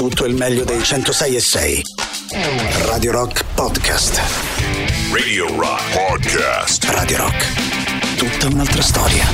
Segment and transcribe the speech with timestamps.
[0.00, 1.82] tutto il meglio dei 106 e 6.
[2.86, 4.18] Radio Rock Podcast.
[5.12, 6.84] Radio Rock Podcast.
[6.84, 8.16] Radio Rock.
[8.16, 9.26] Tutta un'altra storia.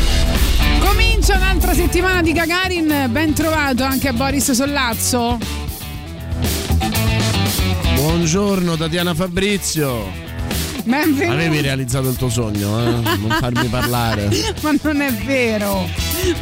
[0.81, 5.39] Comincia un'altra settimana di Gagarin, ben trovato anche a Boris Sollazzo.
[7.95, 10.11] Buongiorno Tatiana Fabrizio.
[10.83, 11.33] Benvenuto.
[11.33, 12.91] Avevi realizzato il tuo sogno, eh?
[12.91, 14.31] Non farmi parlare.
[14.63, 15.89] Ma non è vero.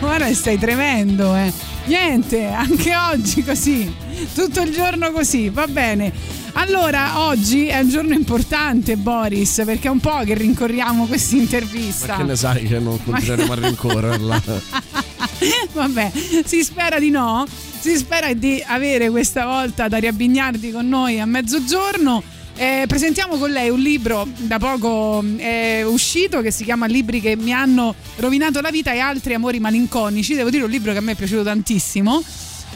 [0.01, 1.74] Guarda, stai tremendo, eh.
[1.87, 3.95] Niente, anche oggi così.
[4.35, 6.13] Tutto il giorno così, va bene.
[6.55, 12.13] Allora, oggi è un giorno importante, Boris, perché è un po' che rincorriamo questa intervista.
[12.13, 14.43] Ma che ne sai che non continueremo a rincorrerla?
[15.73, 16.13] Vabbè,
[16.45, 17.45] si spera di no.
[17.81, 22.23] Si spera di avere questa volta Daria Bignardi con noi a mezzogiorno.
[22.57, 27.35] Eh, presentiamo con lei un libro da poco eh, uscito che si chiama Libri che
[27.35, 30.35] mi hanno rovinato la vita e altri amori malinconici.
[30.35, 32.23] Devo dire un libro che a me è piaciuto tantissimo.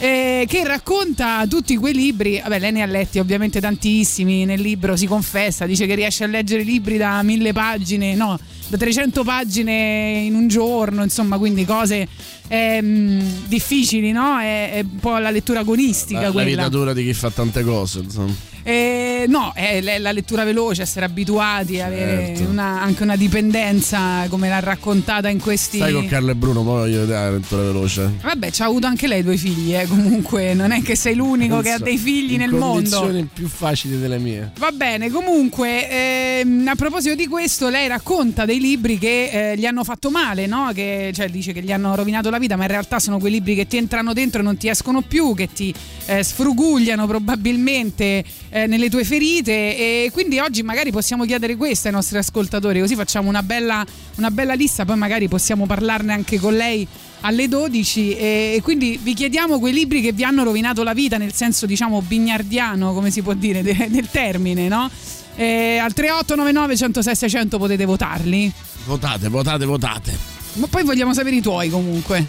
[0.01, 2.41] Eh, che racconta tutti quei libri.
[2.41, 4.45] Vabbè, lei ne ha letti ovviamente tantissimi.
[4.45, 8.39] Nel libro si confessa, dice che riesce a leggere libri da mille pagine, no,
[8.69, 12.07] da 300 pagine in un giorno, insomma, quindi cose
[12.49, 14.39] ehm, difficili, no?
[14.39, 16.21] È, è, un po' la lettura agonistica.
[16.21, 16.51] La, quella.
[16.51, 18.35] la vita dura di chi fa tante cose, insomma.
[18.69, 22.51] Eh, no, è la lettura veloce, essere abituati, avere certo.
[22.51, 25.79] una, anche una dipendenza come l'ha raccontata in questi.
[25.79, 28.13] Stai con Carlo e Bruno, poi voglio vedere la lettura veloce.
[28.21, 31.61] Vabbè, ci ha avuto anche lei due figli, eh, comunque, non è che sei l'unico
[31.61, 32.67] Penso, che ha dei figli nel mondo.
[32.73, 34.53] condizioni più facili delle mie.
[34.59, 39.65] Va bene, comunque, ehm, a proposito di questo, lei racconta dei libri che eh, gli
[39.65, 40.73] hanno fatto male, no?
[40.75, 43.55] Che, cioè, dice che gli hanno rovinato la vita, ma in realtà sono quei libri
[43.55, 45.73] che ti entrano dentro e non ti escono più, che ti
[46.05, 51.95] eh, sfrugugliano probabilmente eh, nelle tue ferite e quindi oggi magari possiamo chiedere questo ai
[51.95, 53.85] nostri ascoltatori così facciamo una bella,
[54.17, 56.87] una bella lista poi magari possiamo parlarne anche con lei
[57.21, 61.33] alle 12 e quindi vi chiediamo quei libri che vi hanno rovinato la vita nel
[61.33, 64.91] senso diciamo bignardiano come si può dire de, del termine no?
[65.35, 68.53] E al 3899 106 600 potete votarli.
[68.87, 70.19] Votate votate votate.
[70.55, 72.27] Ma poi vogliamo sapere i tuoi comunque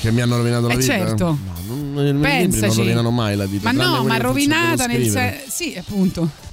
[0.00, 0.92] che mi hanno rovinato la eh vita?
[0.92, 1.24] certo.
[1.24, 3.72] No, non, non rovinano mai la vita.
[3.72, 5.44] Ma no, ma rovinata nel senso.
[5.48, 6.45] Sì, appunto.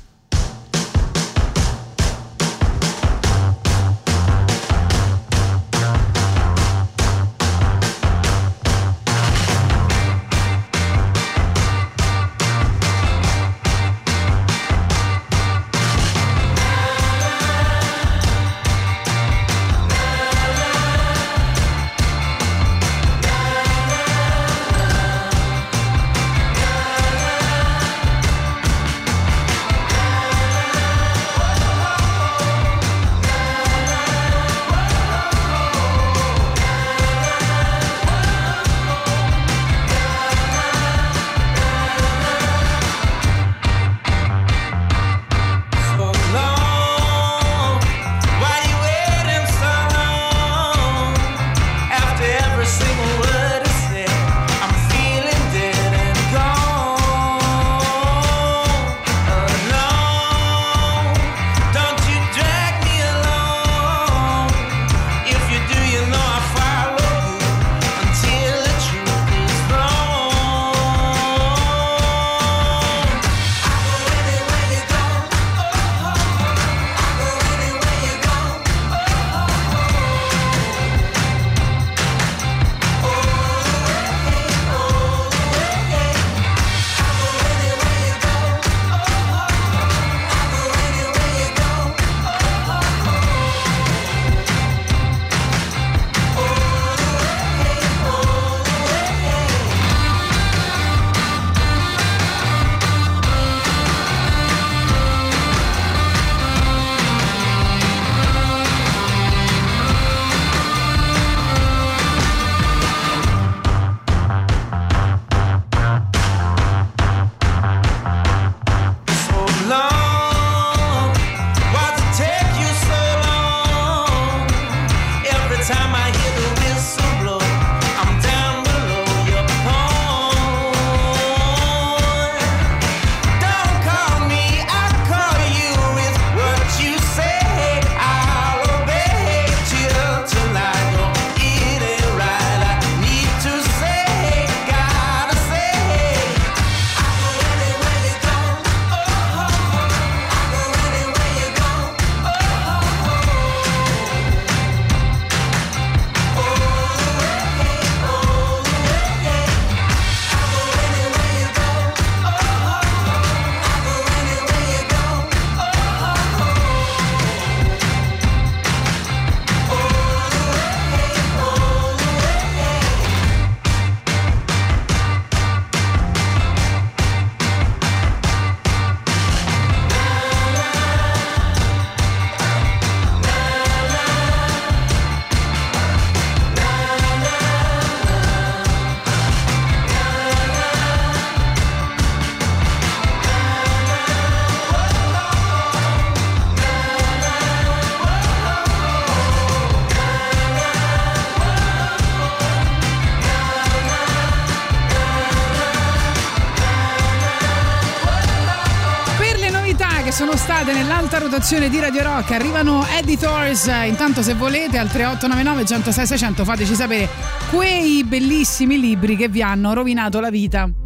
[211.14, 212.32] Nell'alta rotazione di Radio Rock.
[212.32, 213.70] Arrivano editors.
[213.86, 217.10] Intanto, se volete, al 3899 106 600 fateci sapere
[217.52, 220.83] quei bellissimi libri che vi hanno rovinato la vita.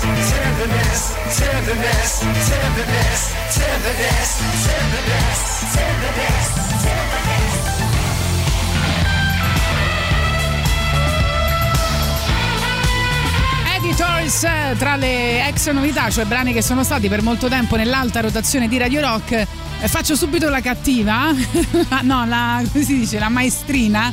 [0.41, 1.01] tenderness,
[1.39, 2.19] tenderness,
[2.51, 4.11] tenderness,
[4.75, 5.39] tenderness,
[5.73, 7.30] tenderness.
[14.01, 18.67] Eh, tra le ex novità, cioè brani che sono stati per molto tempo nell'alta rotazione
[18.67, 19.31] di Radio Rock.
[19.31, 21.31] Eh, faccio subito la cattiva,
[22.01, 24.11] no, la, come si dice, la maestrina,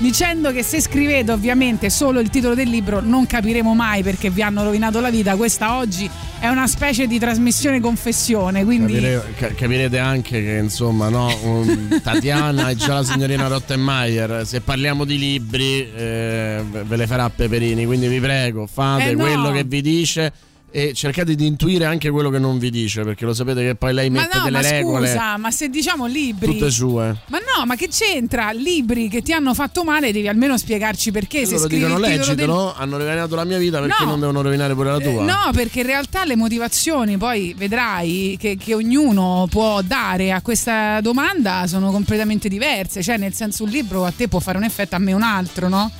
[0.00, 4.42] dicendo che se scrivete ovviamente solo il titolo del libro non capiremo mai perché vi
[4.42, 5.36] hanno rovinato la vita.
[5.36, 6.08] Questa oggi
[6.40, 8.94] è una specie di trasmissione confessione, quindi...
[8.94, 14.60] Capire- ca- capirete anche che insomma no, un- Tatiana e già la signorina Rottenmeier se
[14.62, 19.18] parliamo di libri eh, ve le farà Peperini quindi vi prego fate Eh, no.
[19.24, 20.32] quello che vi dice
[20.72, 23.92] e cercate di intuire anche quello che non vi dice perché lo sapete che poi
[23.92, 26.52] lei Ma mette no, delle ma regole scusa, ma se diciamo libri...
[26.52, 28.52] tutte sue Ma no, ma che c'entra?
[28.52, 31.44] Libri che ti hanno fatto male, devi almeno spiegarci perché.
[31.46, 34.10] se loro dicono titolo del- leggitelo hanno rovinato la mia vita perché No.
[34.10, 38.36] non devono rovinare pure la tua Eh, No, perché in realtà le motivazioni, poi vedrai
[38.38, 43.02] che, che ognuno può dare a questa domanda sono completamente diverse.
[43.02, 45.68] Cioè, nel senso, un libro a te può fare un effetto, a me un altro,
[45.68, 45.90] no?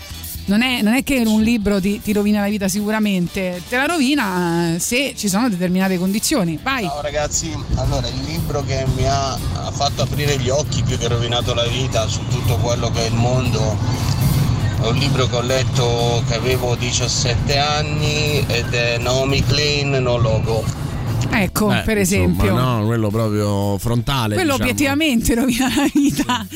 [0.47, 3.87] Non è, non è che un libro ti, ti rovina la vita sicuramente, te la
[3.87, 6.59] rovina eh, se ci sono determinate condizioni.
[6.61, 6.85] Vai.
[6.85, 11.07] Ciao ragazzi, allora il libro che mi ha, ha fatto aprire gli occhi più che
[11.07, 13.79] rovinato la vita su tutto quello che è il mondo
[14.83, 20.17] è un libro che ho letto che avevo 17 anni ed è Naomi Klein No
[20.17, 20.65] Logo.
[21.33, 22.55] Ecco, Beh, per insomma, esempio.
[22.55, 24.69] no, quello proprio frontale Quello diciamo.
[24.71, 26.47] obiettivamente rovina la vita,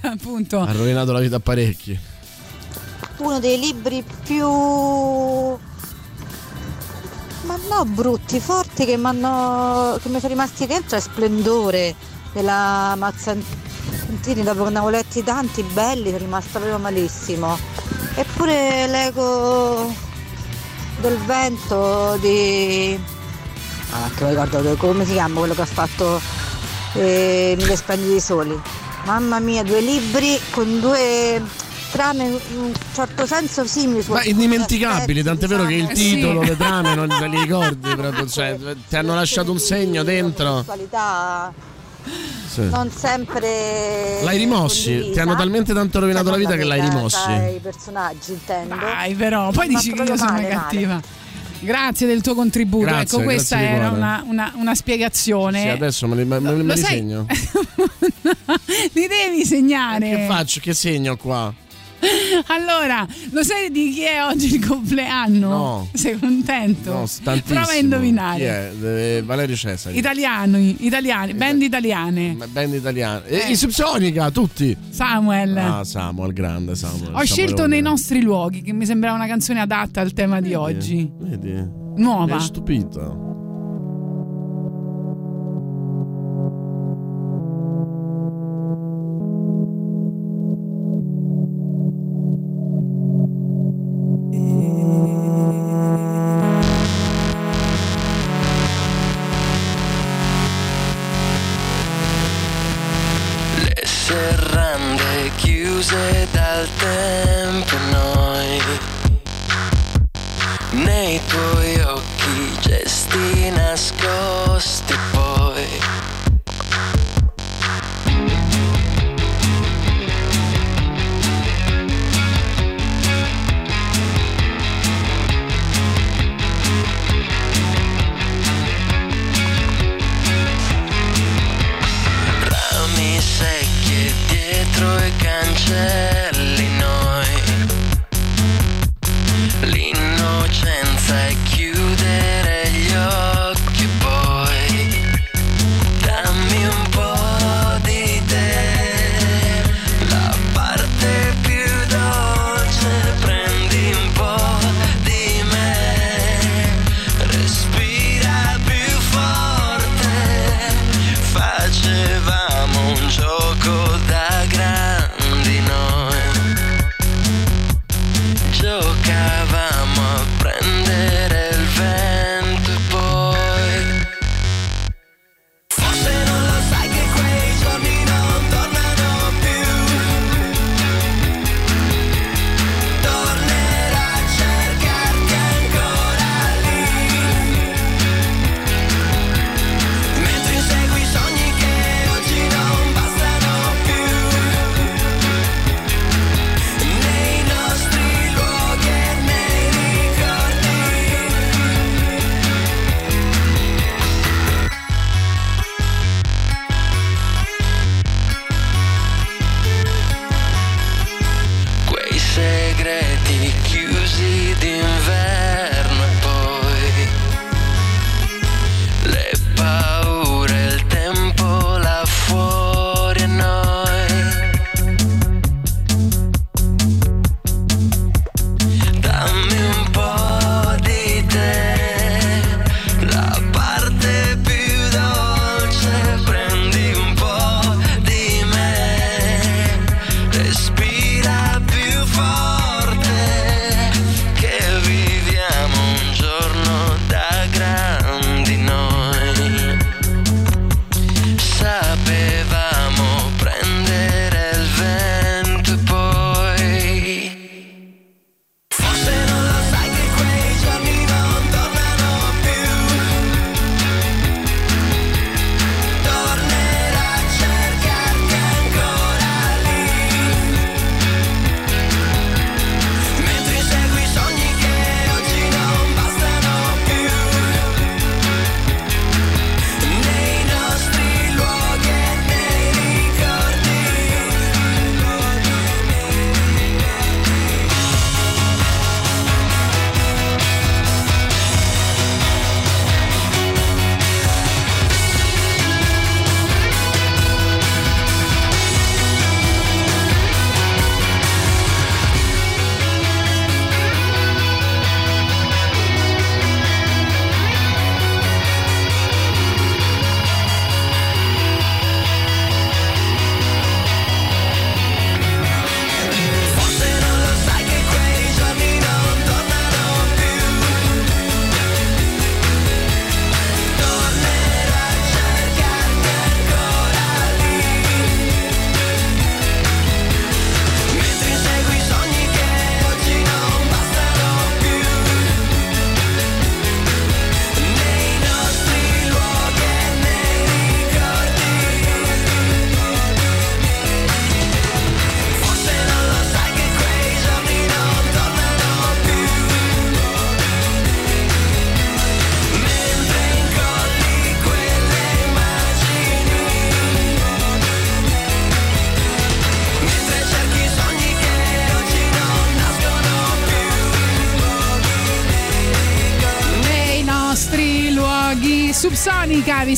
[0.08, 0.60] appunto.
[0.60, 1.98] ha rovinato la vita a parecchi
[3.22, 4.48] uno dei libri più
[7.44, 11.94] ma no brutti, forti che, che mi sono rimasti dentro è Splendore
[12.32, 13.44] della Mazzan-
[14.06, 17.58] puntini dopo che ne avevo letti tanti belli, sono rimasta proprio malissimo.
[18.14, 19.92] Eppure l'eco
[21.00, 22.98] del vento di...
[23.90, 26.20] Ah, che mi ricordo come si chiama quello che ha fatto
[26.94, 28.60] eh, Mille splendidi soli.
[29.04, 31.42] Mamma mia, due libri con due
[31.92, 34.04] trame in un certo senso simili.
[34.08, 36.14] Ma indimenticabili, aspetti, tant'è vero che il diciamo.
[36.14, 36.48] titolo, Sì.
[36.48, 38.58] le trame non te li ricordi proprio, cioè,
[38.88, 40.62] ti hanno lasciato un segno dentro.
[40.64, 41.52] Qualità
[42.50, 42.62] Sì.
[42.68, 45.12] non sempre L'hai rimossi, condivisa.
[45.12, 47.30] ti hanno talmente tanto rovinato la vita che l'hai rimossi.
[47.30, 51.00] i personaggi intendo Dai, però, poi Mi ha dici che io sono male, cattiva.
[51.60, 52.86] Grazie del tuo contributo.
[52.86, 55.60] Grazie, ecco, questa era una, una- una spiegazione.
[55.62, 57.26] Sì, adesso me li, me, me li Lo segno.
[58.92, 60.08] Li devi segnare.
[60.10, 60.58] Che faccio?
[60.60, 61.54] Che segno qua?
[62.48, 65.48] Allora, lo sai di chi è oggi il compleanno?
[65.48, 65.88] No.
[65.92, 66.92] Sei contento?
[66.92, 67.60] No, tantissimo.
[67.60, 68.72] Prova a indovinare.
[68.80, 69.96] Eh, Valerio Cesari.
[69.96, 72.36] Italiani, italiani, band italiane.
[72.50, 73.24] Band italiana.
[73.24, 73.50] E Eh.
[73.50, 74.76] I Subsonica, tutti.
[74.90, 75.56] Samuel.
[75.56, 77.14] Ah, Samuel, grande Samuel.
[77.14, 77.68] Ho scelto Samuelone.
[77.68, 80.54] nei nostri luoghi, che mi sembrava una canzone adatta al tema di Vedi?
[80.54, 81.10] oggi.
[81.18, 81.52] Vedi?
[81.52, 82.34] Mi Nuova.
[82.34, 83.30] hai stupito.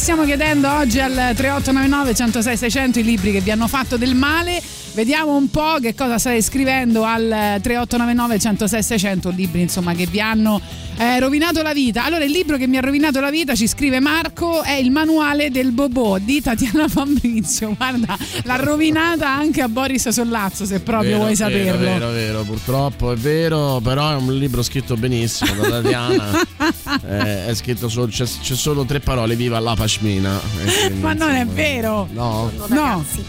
[0.05, 4.61] Stiamo chiedendo oggi al 3899 106 600 i libri che vi hanno fatto del male.
[4.93, 7.23] Vediamo un po' che cosa state scrivendo al
[7.63, 10.61] 3899 106 600, libri insomma che vi hanno
[10.99, 12.05] eh, rovinato la vita.
[12.05, 15.51] Allora il libro che mi ha rovinato la vita, ci scrive Marco, è il manuale
[15.51, 17.75] del Bobò di Tatiana Fabrizio.
[17.75, 21.81] Guarda, l'ha rovinata anche a Boris Sollazzo se proprio Vero, vuoi vero, saperlo.
[21.81, 26.47] Vero, vero, purtroppo è vero, però è un libro scritto benissimo da Tatiana.
[27.07, 30.41] Eh, è scritto solo, c'è, c'è solo tre parole, viva la pashmina.
[31.01, 32.09] Ma non è insomma, vero.
[32.13, 32.51] No.
[32.55, 33.25] No, ragazzi.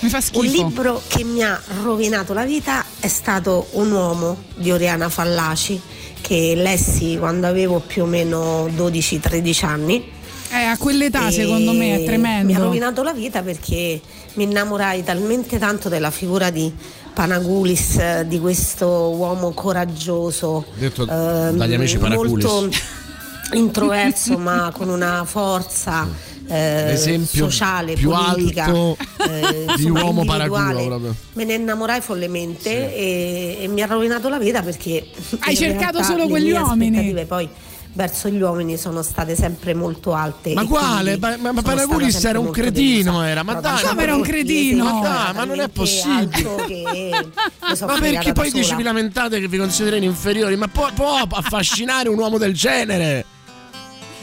[0.00, 0.40] mi fa Un schifo.
[0.66, 5.80] libro che mi ha rovinato la vita è stato Un uomo di Oriana Fallaci
[6.20, 10.12] che lessi quando avevo più o meno 12-13 anni.
[10.50, 12.46] Eh, a quell'età E secondo me è tremendo.
[12.46, 14.00] Mi ha rovinato la vita perché
[14.34, 16.72] mi innamorai talmente tanto della figura di
[17.12, 22.44] Panagulis, eh, di questo uomo coraggioso, Detto ehm, dagli amici Panagulis.
[22.44, 22.76] molto
[23.52, 26.08] introverso ma con una forza
[26.46, 28.96] eh, sociale, più politica, alto
[29.28, 31.14] eh, di uomo paraculo.
[31.32, 35.06] Me ne innamorai follemente e, e mi ha rovinato la vita perché
[35.40, 37.24] Hai cercato solo quegli uomini.
[37.26, 37.48] poi
[37.94, 40.52] verso gli uomini sono state sempre molto alte.
[40.52, 41.16] Ma quale?
[41.16, 43.42] Ma, ma, Panagulis stata era un cretino, era.
[43.42, 44.84] Ma dai, Come era un cretino?
[44.84, 46.64] Ma dai, ma non è possibile.
[46.66, 47.28] Che
[47.86, 50.56] Ma perché poi dici vi lamentate che vi considerate inferiori?
[50.56, 53.24] Ma può, può affascinare un uomo del genere?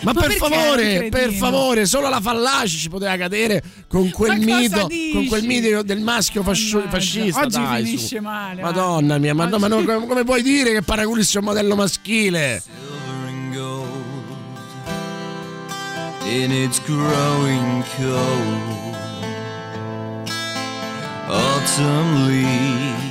[0.03, 4.87] Ma, Ma per favore, per favore, solo la fallaci ci poteva cadere con quel mito,
[4.87, 5.11] dici?
[5.13, 7.41] con quel mito del maschio fascio- fascista.
[7.41, 7.85] oggi dai, su.
[7.85, 11.39] finisce male, Madonna mia, ma, no, ma no, come come puoi dire che Paraculis sia
[11.39, 12.63] un modello maschile?
[13.27, 13.89] and gold
[16.25, 18.79] in its growing cold.
[21.29, 23.03] Autumn leaves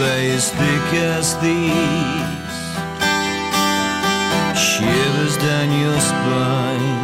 [0.00, 2.33] lay as thick as these,
[4.84, 6.98] shivers down your spine,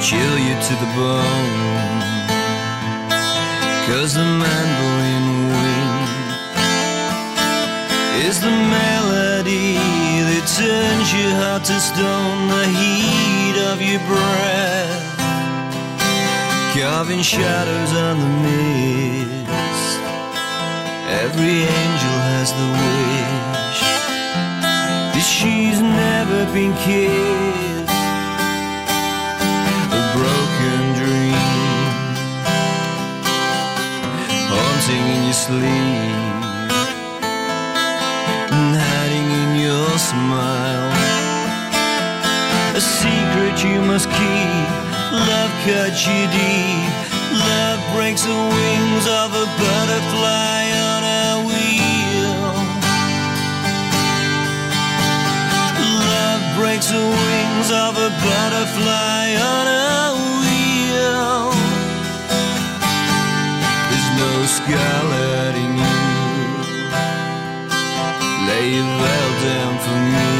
[0.00, 2.02] chill you to the bone.
[3.86, 6.08] Cause the mandolin wind
[8.26, 9.76] is the melody
[10.28, 15.04] that turns your heart to stone, the heat of your breath,
[16.74, 19.98] carving shadows on the mist.
[21.22, 23.63] Every angel has the that
[25.34, 27.90] she's never been kissed.
[29.98, 31.74] A broken dream,
[34.54, 36.14] haunting in your sleep
[38.54, 40.90] and hiding in your smile.
[42.78, 44.66] A secret you must keep.
[45.30, 46.94] Love cuts you deep.
[47.50, 51.93] Love breaks the wings of a butterfly on a wheel.
[56.56, 61.50] Breaks the wings of a butterfly on a wheel.
[63.90, 65.98] There's no scarlet in you.
[68.48, 70.32] Lay your veil down for me.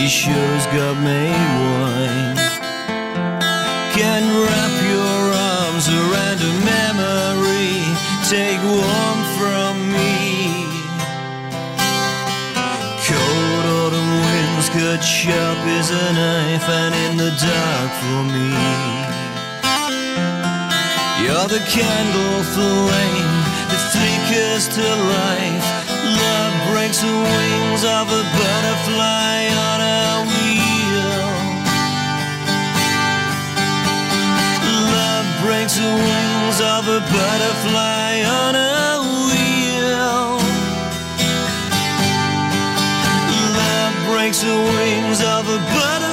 [0.00, 2.38] He shows God made wine.
[3.96, 5.20] Can wrap your
[5.54, 7.74] arms around a memory.
[8.28, 8.99] Take warmth
[14.72, 18.50] cut sharp as a knife, and in the dark for me.
[21.22, 23.34] You're the candle flame
[23.70, 25.66] that flickers to life.
[26.22, 29.38] Love breaks the wings of a butterfly
[29.70, 31.18] on a wheel.
[34.94, 38.89] Love breaks the wings of a butterfly on a
[44.30, 46.09] Breaks the wings of a butterfly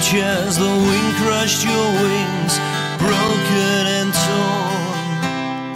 [0.00, 2.54] watch as the wind crushed your wings,
[2.96, 5.74] broken and torn,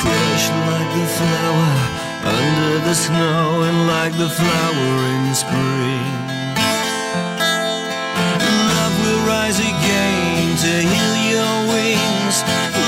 [0.00, 1.72] crushed like the flower
[2.24, 6.12] under the snow and like the flower in spring.
[8.72, 12.81] Love will rise again to heal your wings.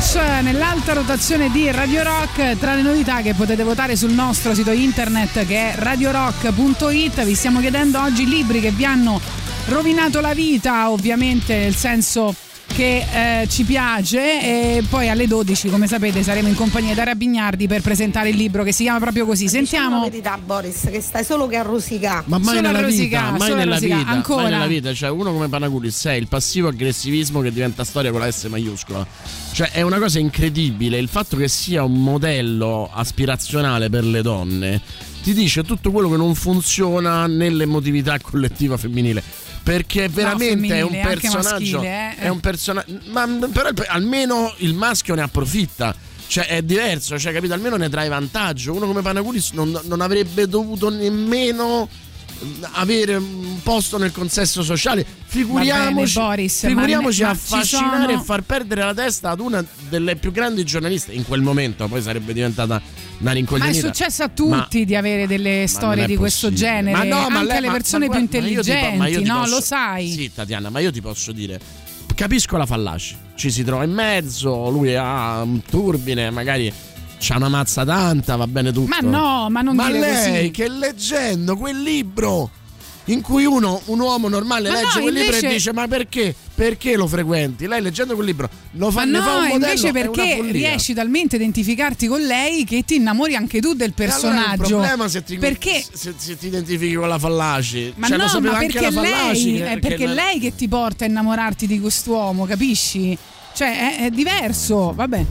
[0.00, 2.56] Roach nell'alta rotazione di Radio Rock.
[2.58, 7.60] Tra le novità che potete votare sul nostro sito internet che è radiorock.it vi stiamo
[7.60, 9.20] chiedendo oggi libri che vi hanno
[9.66, 12.34] rovinato la vita ovviamente nel senso
[12.74, 14.18] che eh, ci piace
[14.78, 18.36] e poi alle 12 come sapete saremo in compagnia di Daria Bignardi per presentare il
[18.36, 21.62] libro che si chiama proprio così sentiamo La verità, Boris, che stai solo che a
[21.62, 22.24] rosicare.
[22.26, 23.96] Ma mai Solo nella a vita, rosicà, mai nella rosicà.
[23.96, 24.42] vita, Ancora?
[24.42, 28.20] mai nella vita, cioè uno come Panaculis è il passivo aggressivismo che diventa storia con
[28.20, 29.06] la S maiuscola.
[29.52, 34.80] Cioè è una cosa incredibile, il fatto che sia un modello aspirazionale per le donne
[35.22, 39.22] ti dice tutto quello che non funziona nell'emotività collettiva femminile.
[39.70, 41.78] Perché veramente è un femminile, anche personaggio.
[41.78, 42.16] maschile, eh.
[42.16, 42.98] È un personaggio.
[43.10, 45.94] Ma però almeno il maschio ne approfitta.
[46.26, 47.54] Cioè è diverso, cioè capito?
[47.54, 48.72] Almeno ne trae vantaggio.
[48.72, 51.88] Uno come Panaculis non, non avrebbe dovuto nemmeno
[52.72, 55.04] avere un posto nel consesso sociale.
[55.24, 59.40] Figuriamoci, bene, Boris, figuriamoci ma- a ma affascinare sono- e far perdere la testa ad
[59.40, 61.86] una delle più grandi giornaliste in quel momento.
[61.86, 62.82] Poi sarebbe diventata una
[63.18, 63.86] ma è rincoglionita.
[63.86, 66.70] successo a tutti di avere delle storie di questo possibile.
[66.72, 69.38] genere Ma no, ma anche alle ma- persone ma più ma ma intelligenti ti no
[69.40, 71.60] posso- lo sai Sì, Tatiana, ma io ti posso dire.
[72.14, 76.70] Capisco la fallaci, ci si trova in mezzo, lui ha un turbine, magari
[77.20, 78.88] c'ha una mazza tanta, va bene tutto.
[78.88, 80.50] Ma no, ma non Ma dire lei così.
[80.50, 82.50] che leggendo quel libro
[83.06, 86.34] in cui uno, un uomo normale Ma legge no, quel libro e dice ma perché?
[86.54, 87.66] Perché lo frequenti?
[87.66, 90.94] Lei leggendo quel libro lo fa, Ma ne fa un no, modello, invece perché riesci
[90.94, 94.30] talmente a identificarti con lei che ti innamori anche tu del E allora è un
[94.54, 94.76] personaggio.
[94.76, 97.94] problema se ti, perché se, se ti identifichi con la fallaci.
[97.96, 99.44] ma Cioè, lo no, sapeva ma anche perché la fallaci.
[99.44, 103.16] lei che- è che perché la- lei che ti porta a innamorarti di quest'uomo, capisci?
[103.52, 105.24] Cioè, è, è diverso, vabbè.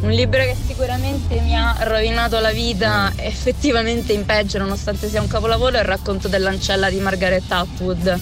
[0.00, 5.26] Un libro che sicuramente mi ha rovinato la vita, effettivamente in peggio, nonostante sia un
[5.26, 8.18] capolavoro, è il racconto dell'ancella di Margaret Atwood.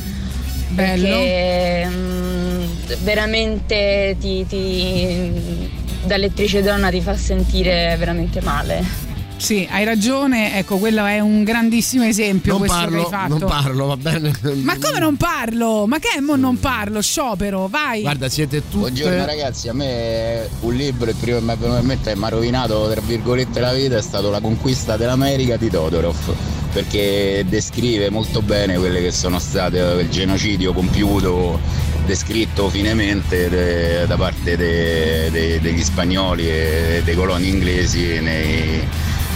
[0.68, 1.02] Bello.
[1.02, 2.64] Perché mm,
[3.02, 5.70] veramente ti, ti-
[6.04, 9.05] da lettrice donna ti fa sentire veramente male.
[9.36, 13.38] Sì, hai ragione, ecco, quello è un grandissimo esempio non questo parlo, che hai fatto.
[13.38, 14.32] non parlo, va bene.
[14.62, 15.86] Ma come non parlo?
[15.86, 17.00] Ma che è mo non parlo?
[17.00, 18.00] Sciopero, vai.
[18.00, 18.78] Guarda, siete tutti.
[18.78, 22.24] Buongiorno ragazzi, a me un libro, il primo che mi è venuto in mente mi
[22.24, 26.34] ha rovinato tra virgolette la vita è stato La conquista dell'America di Todorov
[26.76, 31.58] perché descrive molto bene quelle che sono state il genocidio compiuto,
[32.04, 38.86] descritto finemente de- da parte de- de- degli spagnoli e dei coloni inglesi nei,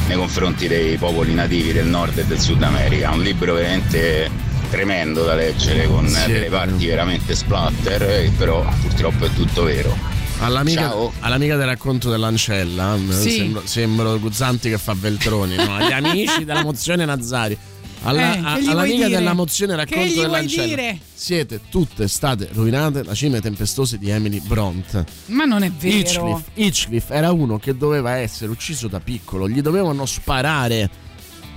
[0.06, 3.10] nei confronti dei popoli nativi del nord e del sud America.
[3.10, 4.28] Un libro veramente
[4.70, 6.30] tremendo da leggere con Sì.
[6.30, 9.96] delle parti veramente splatter, eh, però purtroppo è tutto vero.
[10.40, 13.30] All'amica, all'amica del racconto dell'ancella, eh, Sì.
[13.30, 15.74] sembro, sembro Guzzanti che fa Veltroni, no?
[15.76, 17.56] Agli amici della mozione Nazzari.
[18.02, 20.94] Alla- Eh, a- all'amica della mozione racconto dell'ancella.
[21.12, 25.04] Siete tutte state rovinate da cime tempestose di Emily Bront.
[25.26, 25.96] Ma non è vero.
[25.98, 30.88] Hitchcliff, Hitchcliff era uno che doveva essere ucciso da piccolo, gli dovevano sparare.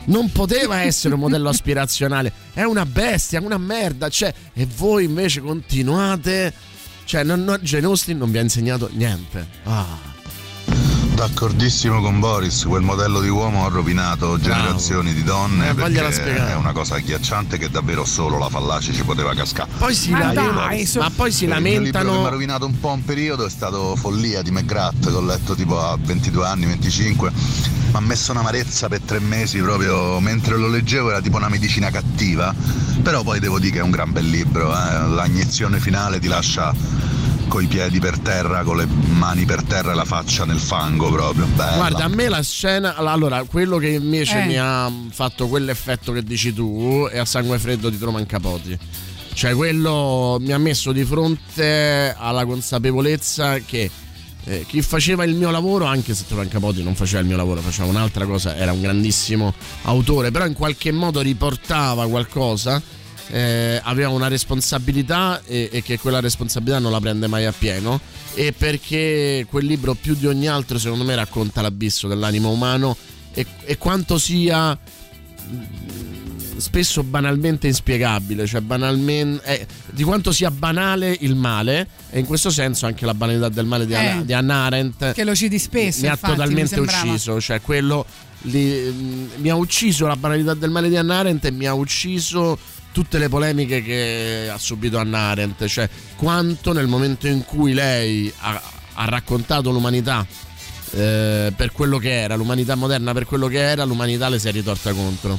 [0.07, 4.09] Non poteva essere un modello aspirazionale, è una bestia, una merda.
[4.09, 6.53] Cioè, e voi invece continuate.
[7.05, 9.47] Cioè, non, non, Jane Austen non vi ha insegnato niente.
[9.63, 10.12] Ah.
[11.15, 16.51] D'accordissimo con Boris, quel modello di uomo ha rovinato generazioni di donne Eh, perché spiegare.
[16.51, 19.69] è una cosa agghiacciante che davvero solo la fallace ci poteva cascare.
[19.77, 22.03] Poi si, Ma lamentano- dai, so- ma poi si Il mio libro che mi ha
[22.03, 22.29] lamentano.
[22.29, 25.95] rovinato un po' un periodo è stato Follia di McGrath, che ho letto tipo a
[26.01, 27.31] 22 anni, 25.
[27.31, 31.91] Mi ha messo un'amarezza per tre mesi proprio mentre lo leggevo, era tipo una medicina
[31.91, 32.53] cattiva.
[33.03, 35.07] Però poi devo dire che è un gran bel libro, eh.
[35.09, 36.73] la iniezione finale ti lascia
[37.47, 41.45] coi piedi per terra, con le mani per terra e la faccia nel fango proprio.
[41.45, 41.75] Bella.
[41.75, 42.95] Guarda, a me la scena.
[42.95, 44.45] Allora, quello che invece Eh.
[44.45, 48.77] mi ha fatto quell'effetto che dici tu è a sangue freddo di Truman Capote.
[49.33, 53.89] Cioè, quello mi ha messo di fronte alla consapevolezza che
[54.45, 57.61] eh, chi faceva il mio lavoro, anche se Truman Capote non faceva il mio lavoro,
[57.61, 59.53] faceva un'altra cosa, era un grandissimo
[59.83, 62.81] autore, però in qualche modo riportava qualcosa
[63.29, 67.99] eh, aveva una responsabilità e, e che quella responsabilità non la prende mai appieno
[68.35, 72.95] e perché quel libro più di ogni altro secondo me racconta l'abisso dell'animo umano
[73.33, 81.15] e, e quanto sia mh, spesso banalmente inspiegabile, cioè banalmente eh, di quanto sia banale
[81.21, 84.25] il male e in questo senso anche la banalità del male di, Anna, Eh.
[84.25, 86.01] di Hannah Arendt Che lo citi spesso.
[86.01, 88.05] mi ha infatti, totalmente mi ucciso, cioè quello
[88.43, 91.73] li- mh, mi ha ucciso la banalità del male di Hannah Arendt e mi ha
[91.73, 92.57] ucciso
[92.93, 98.31] tutte le polemiche che ha subito Hannah Arendt, cioè quanto nel momento in cui lei
[98.39, 98.61] ha,
[98.93, 100.25] ha raccontato l'umanità
[100.91, 104.51] eh, per quello che era, l'umanità moderna per quello che era, l'umanità le si è
[104.51, 105.37] ritorta contro.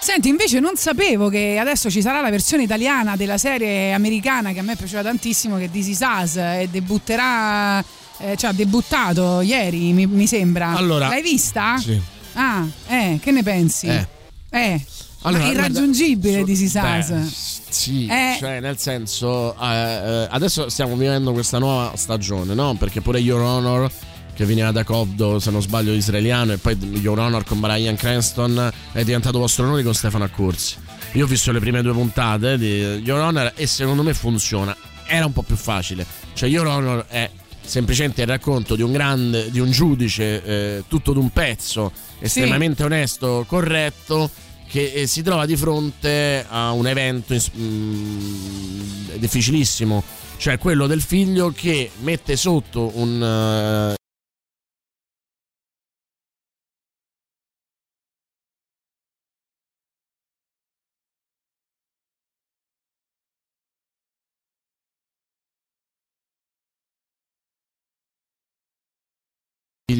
[0.00, 4.58] Senti, invece non sapevo che adesso ci sarà la versione italiana della serie americana che
[4.58, 7.78] a me piaceva tantissimo, che è This Is Us, e debutterà,
[8.18, 10.74] eh, cioè ha debuttato ieri, mi, mi sembra.
[10.74, 11.78] Allora- L'hai vista?
[11.78, 11.98] Sì.
[12.34, 13.86] Ah, eh, che ne pensi?
[13.86, 14.06] Eh.
[14.50, 14.84] Eh,
[15.26, 17.60] Allora, guarda, irraggiungibile Is beh, Us.
[17.68, 18.36] Sì, Eh.
[18.38, 22.74] cioè nel senso, eh, eh, adesso stiamo vivendo questa nuova stagione, no?
[22.74, 23.90] Perché pure Your Honor,
[24.34, 28.70] che veniva da Cobdo, se non sbaglio, israeliano, e poi Your Honor con Brian Cranston
[28.92, 30.76] è diventato vostro onore con Stefano Accorsi.
[31.12, 34.76] Io ho visto le prime due puntate di Your Honor e secondo me funziona.
[35.06, 36.04] Era un po' più facile.
[36.34, 37.30] Cioè, Your Honor è
[37.64, 43.44] semplicemente il racconto di un grande, di un giudice eh, tutto d'un pezzo, estremamente onesto,
[43.48, 44.30] corretto,
[44.66, 50.02] che eh, si trova di fronte a un evento mm, difficilissimo,
[50.36, 53.94] cioè quello del figlio che mette sotto un...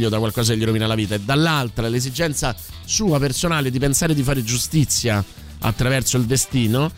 [0.04, 4.14] figlio da qualcosa che gli rovina la vita e dall'altra l'esigenza sua personale di pensare
[4.14, 5.24] di fare giustizia
[5.60, 6.90] attraverso il destino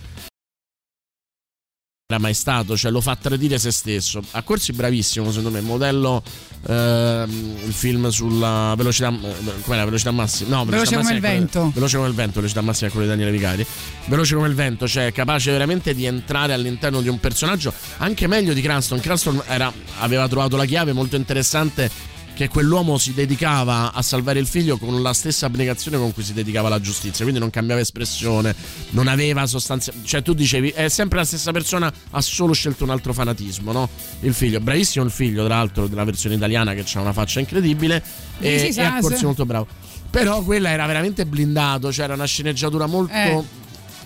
[2.08, 4.22] era mai stato, cioè lo fa tradire se stesso.
[4.30, 6.22] A Corsi bravissimo, secondo me, modello
[6.68, 10.54] ehm, il film sulla velocità eh, com'era velocità massima?
[10.54, 11.72] No, Veloce come massima il vento.
[11.74, 13.66] Veloce come il vento, velocità massima è quello di Daniele Vicari.
[14.04, 18.52] Veloce come il vento, cioè capace veramente di entrare all'interno di un personaggio anche meglio
[18.52, 19.00] di Cranston.
[19.00, 24.46] Cranston era- aveva trovato la chiave molto interessante che quell'uomo si dedicava a salvare il
[24.46, 28.54] figlio con la stessa abnegazione con cui si dedicava alla giustizia, quindi non cambiava espressione,
[28.90, 32.90] non aveva sostanza, cioè tu dicevi è sempre la stessa persona, ha solo scelto un
[32.90, 33.88] altro fanatismo, no?
[34.20, 38.02] Il figlio, bravissimo il figlio, tra l'altro della versione italiana che ha una faccia incredibile
[38.38, 39.66] e, e a sa- Corsi sa- molto bravo.
[40.10, 43.42] Però quella era veramente blindato, c'era una sceneggiatura molto Eh.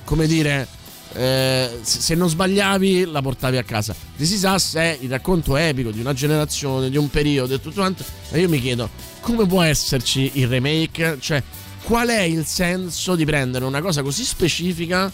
[0.04, 0.68] come dire
[1.12, 3.94] eh, se non sbagliavi la portavi a casa.
[4.16, 7.80] This Is Us è il racconto epico di una generazione, di un periodo e tutto
[7.80, 8.04] quanto.
[8.30, 8.88] E io mi chiedo
[9.20, 11.18] come può esserci il remake?
[11.20, 11.42] Cioè,
[11.82, 15.10] qual è il senso di prendere una cosa così specifica,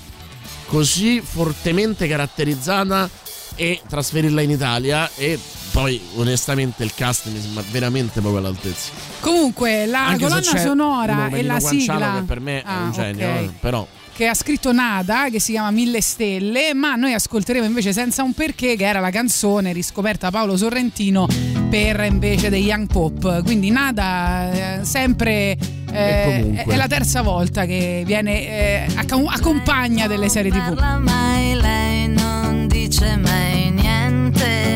[0.67, 3.09] così fortemente caratterizzata
[3.55, 5.11] e trasferirla in Italia?
[5.17, 5.39] E
[5.73, 8.91] poi, onestamente, il cast mi sembra veramente poco all'altezza.
[9.21, 12.83] Comunque, la Anche colonna sonora e la Nino Guancialo, sigla che per me è Ah,
[12.83, 13.35] un genio, ok.
[13.37, 13.87] eh, però.
[14.17, 18.33] Che ha scritto Nada, che si chiama Mille Stelle, ma noi ascolteremo invece Senza un
[18.33, 21.27] perché, che era la canzone riscoperta da Paolo Sorrentino
[21.69, 23.43] per invece dei Young Pop.
[23.45, 25.59] Quindi Nada eh, sempre
[25.93, 30.75] eh, è la terza volta che viene eh, acc- accompagna delle serie TV.
[30.75, 34.76] parla mai, lei non dice mai niente.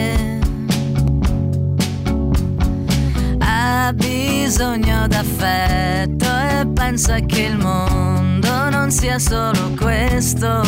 [3.63, 10.63] Ha bisogno d'affetto e pensa che il mondo non sia solo questo.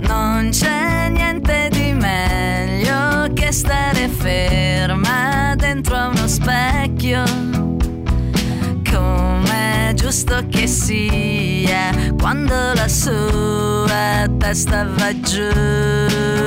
[0.00, 7.22] Non c'è niente di meglio che stare ferma dentro a uno specchio
[8.90, 16.37] come è giusto che sia quando la sua testa va giù.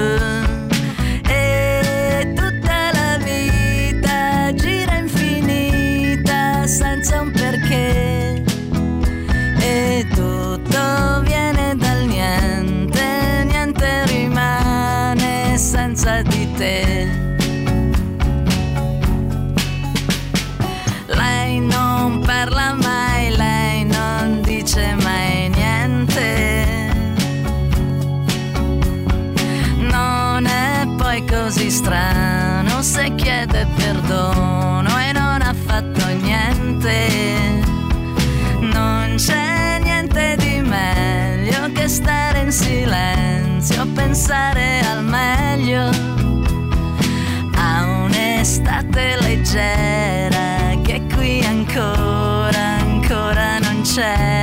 [44.24, 45.90] pensare al meglio
[47.56, 54.41] a un'estate leggera che qui ancora, ancora non c'è.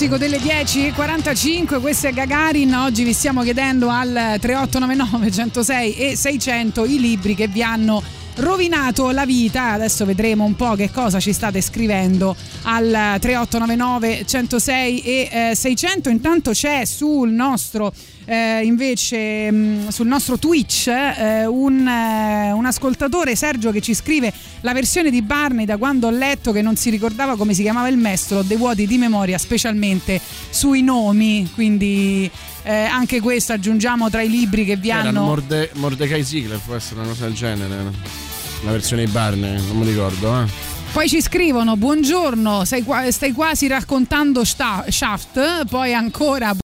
[0.00, 6.86] Classico delle 10.45, questo è Gagarin, oggi vi stiamo chiedendo al 3899 106 e 600
[6.86, 8.02] i libri che vi hanno
[8.36, 15.00] rovinato la vita, adesso vedremo un po' che cosa ci state scrivendo al 3899 106
[15.00, 17.92] e eh, 600, intanto c'è sul nostro
[18.30, 24.32] eh, invece mh, sul nostro Twitch eh, un, eh, un ascoltatore Sergio che ci scrive
[24.60, 27.88] la versione di Barney da quando ho letto che non si ricordava come si chiamava
[27.88, 30.20] il mestolo, dei vuoti di memoria specialmente
[30.50, 32.30] sui nomi, quindi
[32.62, 35.22] eh, anche questo aggiungiamo tra i libri che vi Era hanno...
[35.22, 37.92] Morde- Mordecai Ziegler, può essere una cosa del genere.
[38.64, 40.44] La versione di Barney, non mi ricordo, eh.
[40.92, 45.64] Poi ci scrivono: Buongiorno, stai quasi raccontando Shaft.
[45.66, 46.54] Poi ancora.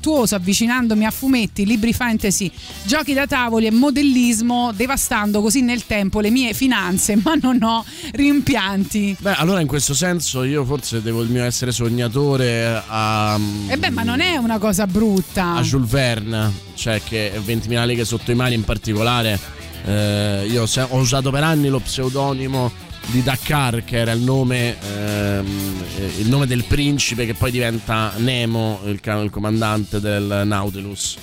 [0.00, 2.50] Virtuoso avvicinandomi a fumetti, libri fantasy,
[2.84, 7.84] giochi da tavoli e modellismo, devastando così nel tempo le mie finanze, ma non ho
[8.12, 9.16] rimpianti.
[9.20, 13.38] Beh, allora in questo senso io forse devo il mio essere sognatore a,
[13.68, 15.56] E beh, ma non è una cosa brutta.
[15.56, 19.38] a Jules Verne, cioè che 20.000 leghe sotto i mani in particolare.
[19.84, 25.84] eh, io ho usato per anni lo pseudonimo di Dakar, che era il nome, ehm,
[25.96, 31.16] eh, il nome del principe che poi diventa Nemo, il, il comandante del Nautilus.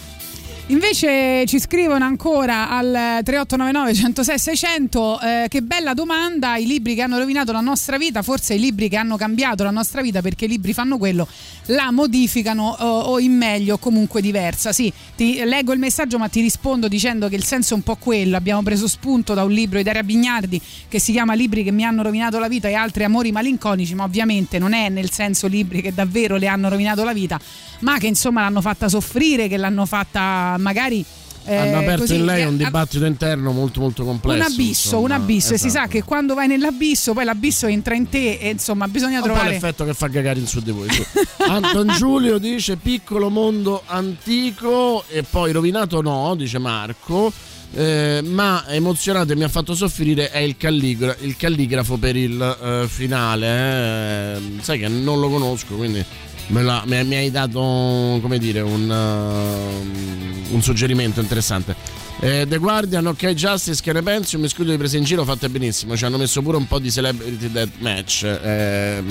[0.70, 7.04] Invece ci scrivono ancora al 3899 106 600 eh, che bella domanda, i libri che
[7.04, 10.44] hanno rovinato la nostra vita, forse i libri che hanno cambiato la nostra vita perché
[10.44, 11.26] i libri fanno quello,
[11.68, 14.74] la modificano o, o in meglio o comunque diversa.
[14.74, 17.96] Sì, ti leggo il messaggio ma ti rispondo dicendo che il senso è un po'
[17.96, 21.72] quello, abbiamo preso spunto da un libro di Daria Bignardi che si chiama Libri che
[21.72, 25.48] mi hanno rovinato la vita e altri amori malinconici, ma ovviamente non è nel senso
[25.48, 27.40] libri che davvero le hanno rovinato la vita,
[27.80, 31.04] ma che insomma l'hanno fatta soffrire, che l'hanno fatta magari
[31.50, 34.36] eh, Hanno aperto così, in lei eh, un a- dibattito interno molto molto complesso.
[34.46, 35.04] un abisso, insomma.
[35.04, 35.86] un abisso e si Esatto.
[35.86, 39.28] sa che quando vai nell'abisso poi l'abisso entra in te e insomma bisogna Un po'
[39.28, 40.88] trovare l'effetto che fa cagare in su di voi.
[41.48, 47.32] Anton Giulio dice piccolo mondo antico e poi rovinato no, dice Marco.
[47.74, 52.42] eh, ma emozionato e mi ha fatto soffrire è il, calligra- il calligrafo per il
[52.62, 54.36] eh, finale.
[54.36, 54.42] eh.
[54.62, 56.04] Sai che non lo conosco, quindi
[56.50, 61.76] la- mi, mi hai dato come dire un, uh, un suggerimento interessante.
[62.20, 64.36] Eh, The Guardian, ok Justice, che ne pensi?
[64.36, 65.96] Un miscuglio di prese in giro fatte benissimo.
[65.96, 68.24] Ci hanno messo pure un po' di celebrity death match.
[68.24, 69.04] Eh,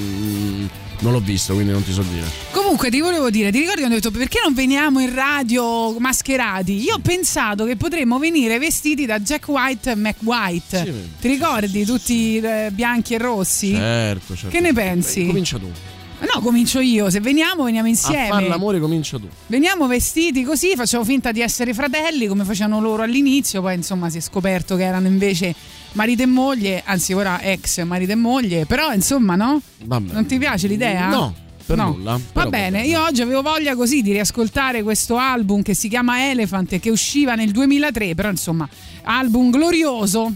[0.98, 2.24] non l'ho visto, quindi non ti so dire.
[2.50, 6.82] Comunque ti volevo dire, ti ricordi quando ho detto perché non veniamo in radio mascherati?
[6.82, 10.94] Io ho pensato che potremmo venire vestiti da Jack White e Mac White.
[11.20, 13.72] ti ricordi tutti eh, bianchi e rossi?
[13.72, 14.48] Certo, certo.
[14.48, 15.20] Che ne pensi?
[15.20, 15.70] Beh, comincia tu.
[16.34, 17.10] No, comincio io.
[17.10, 18.28] Se veniamo, veniamo A insieme.
[18.28, 19.28] fare l'amore comincia tu.
[19.46, 24.18] Veniamo vestiti così, facciamo finta di essere fratelli come facevano loro all'inizio, poi insomma si
[24.18, 25.54] è scoperto che erano invece
[25.92, 29.60] marito e moglie, anzi ora ex marito e moglie, però insomma no?
[29.84, 30.12] Vabbè.
[30.12, 31.08] Non ti piace l'idea?
[31.08, 31.88] No, per No.
[31.88, 32.18] nulla.
[32.32, 36.72] Va bene, io oggi avevo voglia così di riascoltare questo album che si chiama Elephant
[36.74, 38.68] e che usciva nel 2003, però insomma,
[39.04, 40.32] album glorioso.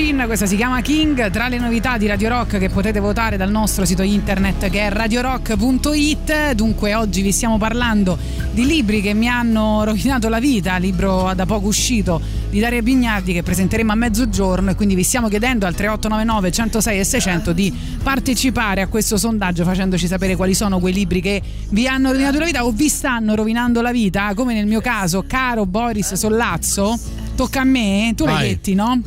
[0.00, 3.50] Machine, questa si chiama King, tra le novità di Radio Rock che potete votare dal
[3.50, 6.52] nostro sito internet che è radiorock.it.
[6.52, 8.16] Dunque oggi vi stiamo parlando
[8.50, 13.34] di libri che mi hanno rovinato la vita, libro da poco uscito di Daria Bignardi
[13.34, 17.72] che presenteremo a mezzogiorno e quindi vi stiamo chiedendo al 3899 106 e 600 di
[18.02, 22.46] partecipare a questo sondaggio facendoci sapere quali sono quei libri che vi hanno rovinato la
[22.46, 26.98] vita o vi stanno rovinando la vita, come nel mio caso, caro Boris Sollazzo.
[27.36, 28.48] Tocca a me, tu l'hai Vai.
[28.48, 29.00] detti, no?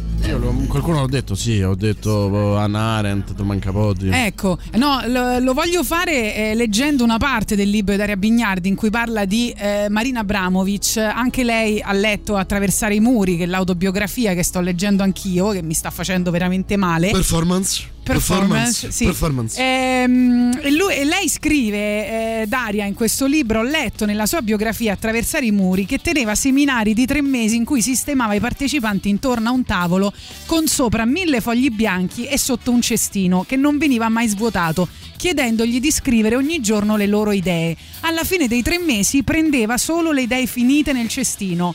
[0.68, 4.10] Qualcuno l'ho detto, sì, ho detto Anna Arendt, Truman Capote.
[4.10, 8.68] Ecco, no, lo, lo voglio fare eh, leggendo una parte del libro di Daria Bignardi
[8.68, 10.98] in cui parla di eh, Marina Abramovic.
[10.98, 15.62] Anche lei ha letto Attraversare i muri, che è l'autobiografia che sto leggendo anch'io, che
[15.62, 17.12] mi sta facendo veramente male.
[17.12, 17.92] Performance.
[18.04, 19.06] Performance, sì.
[19.06, 19.60] Performance.
[20.04, 24.42] Ehm, e, lui- e lei scrive, eh, Daria, in questo libro, ho letto nella sua
[24.42, 29.10] biografia Attraversare i muri, che teneva seminari di tre mesi in cui sistemava i partecipanti
[29.10, 30.14] intorno a un tavolo
[30.46, 35.80] con sopra mille fogli bianchi e sotto un cestino che non veniva mai svuotato, chiedendogli
[35.80, 37.76] di scrivere ogni giorno le loro idee.
[38.02, 41.74] Alla fine dei tre mesi prendeva solo le idee finite nel cestino.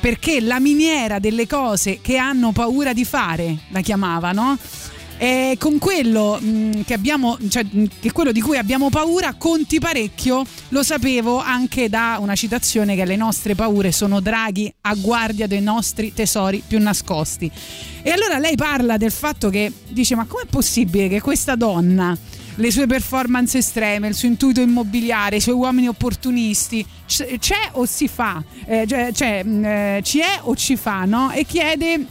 [0.00, 4.56] Perché la miniera delle cose che hanno paura di fare, la chiamava, no?
[5.22, 9.78] E con quello mh, che abbiamo, cioè mh, che quello di cui abbiamo paura conti
[9.78, 15.46] parecchio, lo sapevo anche da una citazione che le nostre paure sono draghi a guardia
[15.46, 17.50] dei nostri tesori più nascosti.
[18.00, 22.16] E allora lei parla del fatto che dice: Ma com'è possibile che questa donna,
[22.54, 28.08] le sue performance estreme, il suo intuito immobiliare, i suoi uomini opportunisti, c'è o si
[28.08, 28.42] fa?
[28.64, 31.30] Eh, cioè, mh, eh, ci è o ci fa, no?
[31.30, 32.06] E chiede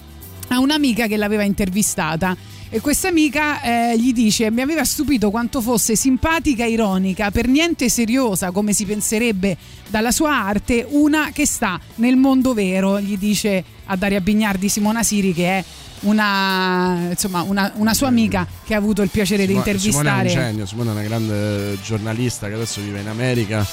[0.49, 2.57] a un'amica che l'aveva intervistata.
[2.71, 7.47] E questa amica eh, gli dice: Mi aveva stupito quanto fosse simpatica e ironica, per
[7.47, 9.57] niente seriosa come si penserebbe
[9.87, 12.99] dalla sua arte, una che sta nel mondo vero.
[12.99, 15.63] Gli dice a Daria Bignardi Simona Siri, che è
[16.01, 20.29] una, insomma, una, una sua amica che ha avuto il piacere di Simone- intervistare.
[20.29, 23.65] Simone è un genio, Simone è una grande giornalista che adesso vive in America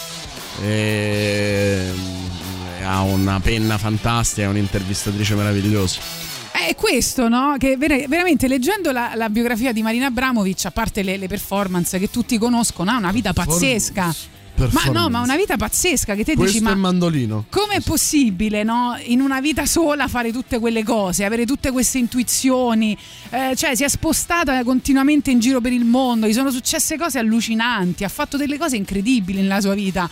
[0.62, 1.92] e
[2.78, 6.00] e ha una penna fantastica, è un'intervistatrice meravigliosa.
[6.56, 7.56] È questo, no?
[7.58, 11.98] Che ver- veramente leggendo la, la biografia di Marina Abramovic, a parte le, le performance
[11.98, 14.14] che tutti conoscono, ha una vita pazzesca.
[14.70, 17.44] Ma no, ma una vita pazzesca che te Questo dici, è ma mandolino.
[17.50, 18.96] com'è possibile, no?
[19.04, 22.96] In una vita sola fare tutte quelle cose, avere tutte queste intuizioni?
[23.28, 27.18] Eh, cioè, si è spostata continuamente in giro per il mondo, gli sono successe cose
[27.18, 30.08] allucinanti, ha fatto delle cose incredibili nella sua vita.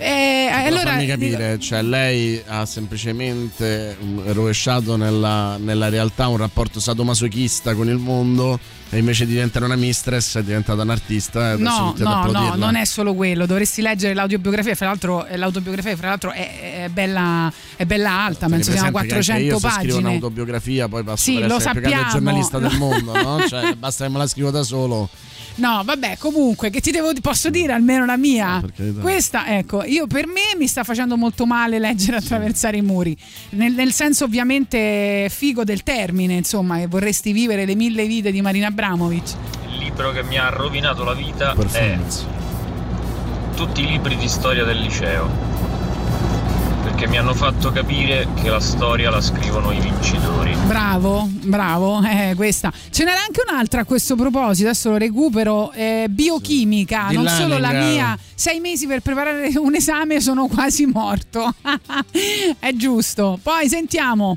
[0.00, 3.96] Eh, allora, fammi capire, cioè lei ha semplicemente
[4.26, 9.76] rovesciato nella, nella realtà un rapporto sadomasochista con il mondo e invece di diventare una
[9.76, 13.46] mistress è diventata un artista adesso No, no, no, non è solo quello.
[13.46, 14.74] Dovresti leggere l'autobiografia.
[14.74, 18.46] Fra l'altro, eh, l'autobiografia, fra l'altro, è, è bella, è bella alta.
[18.46, 20.08] Tieni Penso anche 400 io se scrivo pagine.
[20.08, 22.12] un'autobiografia poi passo Sì, per essere il più grande sappiamo.
[22.12, 23.38] giornalista del mondo, no?
[23.48, 25.08] Cioè, basta che me la scrivo da solo.
[25.60, 28.62] No, vabbè, comunque, che ti devo, posso dire almeno la mia?
[28.74, 29.00] carità.
[29.00, 33.14] Questa, ecco, io per me mi sta facendo molto male leggere attraversare i muri.
[33.50, 38.40] Nel, nel senso, ovviamente, figo del termine, insomma, che vorresti vivere le mille vite di
[38.40, 39.34] Marina Abramovic.
[39.70, 42.24] Il libro che mi ha rovinato la vita è Performance.
[43.54, 45.69] tutti i libri di storia del liceo.
[46.82, 50.54] Perché mi hanno fatto capire che la storia la scrivono i vincitori.
[50.66, 52.72] Bravo, bravo, eh, questa.
[52.90, 57.58] Ce n'era anche un'altra a questo proposito, adesso lo recupero, eh, biochimica, Di non solo
[57.58, 61.52] la mia, sei mesi per preparare un esame sono quasi morto.
[62.58, 63.38] È giusto.
[63.42, 64.36] Poi sentiamo.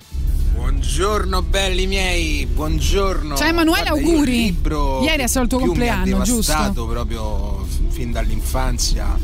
[0.53, 3.35] Buongiorno belli miei, buongiorno.
[3.35, 4.35] Ciao Emanuele, Guarda, auguri.
[4.43, 6.51] libro Ieri è stato il tuo compleanno, mi ha giusto?
[6.51, 9.17] devastato proprio f- fin dall'infanzia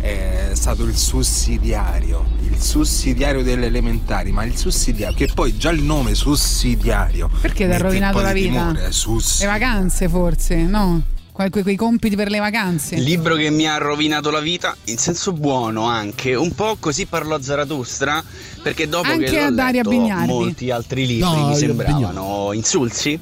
[0.00, 5.82] è stato il sussidiario, il sussidiario delle elementari, ma il sussidiario, che poi già il
[5.82, 7.30] nome sussidiario.
[7.40, 8.48] Perché ti ha rovinato la vita?
[8.48, 11.02] timore, eh, Le vacanze forse, no?
[11.32, 12.96] Que- que- quei compiti per le vacanze.
[12.96, 17.06] Il libro che mi ha rovinato la vita, in senso buono anche, un po' così
[17.06, 18.22] parlò Zarathustra,
[18.62, 20.26] perché dopo Anche che l'ho letto Bignardi.
[20.26, 23.18] molti altri libri No, mi sembravano insulsi,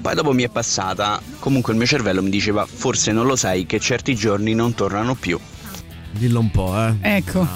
[0.00, 3.64] poi dopo mi è passata, comunque il mio cervello mi diceva forse non lo sai
[3.64, 5.38] che certi giorni non tornano più.
[6.12, 6.94] Dillo un po', eh.
[7.16, 7.46] Ecco,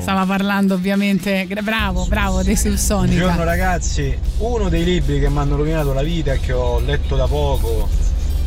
[0.00, 1.46] stava parlando ovviamente.
[1.62, 3.44] Bravo, bravo, De Buongiorno Subsonica.
[3.44, 7.28] ragazzi, uno dei libri che mi hanno rovinato la vita e che ho letto da
[7.28, 7.88] poco,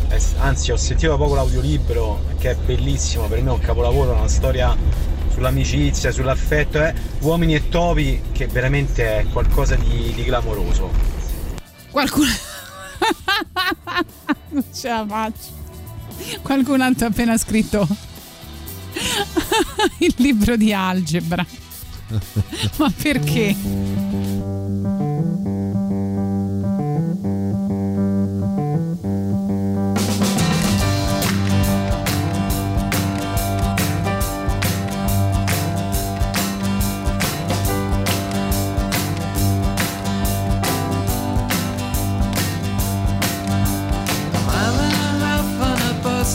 [0.10, 4.12] eh, anzi ho sentito da poco l'audiolibro, che è bellissimo, per me è un capolavoro,
[4.12, 4.76] una storia
[5.32, 10.90] sull'amicizia, sull'affetto, è Uomini e Topi, che veramente è qualcosa di, di clamoroso.
[11.90, 12.28] Qualcuno.
[14.50, 15.62] non ce la faccio.
[16.42, 17.88] Qualcun altro ha appena scritto
[20.00, 21.46] il libro di algebra.
[22.78, 23.56] Ma perché?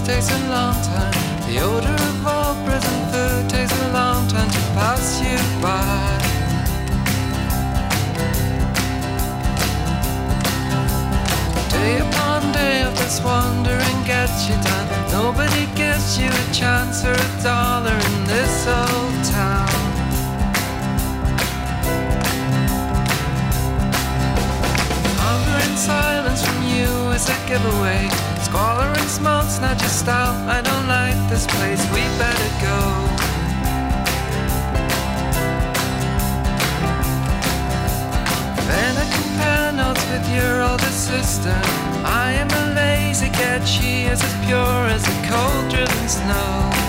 [0.09, 1.13] takes a long time.
[1.47, 2.18] The odor
[13.29, 14.87] wandering gets you down.
[15.13, 19.69] Nobody gives you a chance or a dollar in this old town.
[25.25, 28.09] Hunger and silence from you is a giveaway.
[28.47, 30.37] Squalor and smoke's not your style.
[30.57, 31.83] I don't like this place.
[31.93, 33.28] We better go.
[40.35, 41.55] Your older sister.
[42.05, 43.67] I am a lazy cat.
[43.67, 46.88] She is as pure as a cold-driven snow.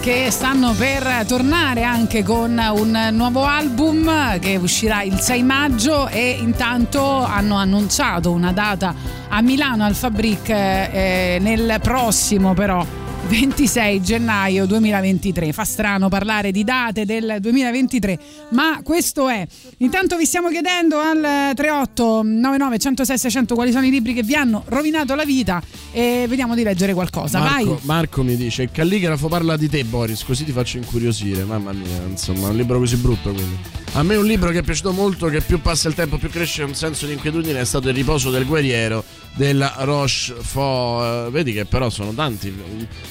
[0.00, 6.38] Che stanno per tornare anche con un nuovo album che uscirà il 6 maggio e
[6.40, 8.94] intanto hanno annunciato una data
[9.28, 15.52] a Milano al Fabric eh, nel prossimo però 26 gennaio 2023.
[15.52, 18.18] Fa strano parlare di date del 2023,
[18.50, 19.46] ma questo è.
[19.78, 24.34] Intanto vi stiamo chiedendo al 38 99 106 600 quali sono i libri che vi
[24.34, 25.62] hanno rovinato la vita
[25.92, 27.38] e vediamo di leggere qualcosa.
[27.38, 27.78] Marco, Vai.
[27.82, 30.24] Marco mi dice: Il calligrafo parla di te, Boris.
[30.24, 31.44] Così ti faccio incuriosire.
[31.44, 33.32] Mamma mia, insomma, un libro così brutto.
[33.32, 33.56] Quindi.
[33.94, 36.62] A me un libro che è piaciuto molto, che più passa il tempo, più cresce
[36.62, 39.04] un senso di inquietudine, è stato Il riposo del guerriero
[39.34, 41.26] della Rochefort.
[41.26, 42.54] Eh, vedi che però sono tanti.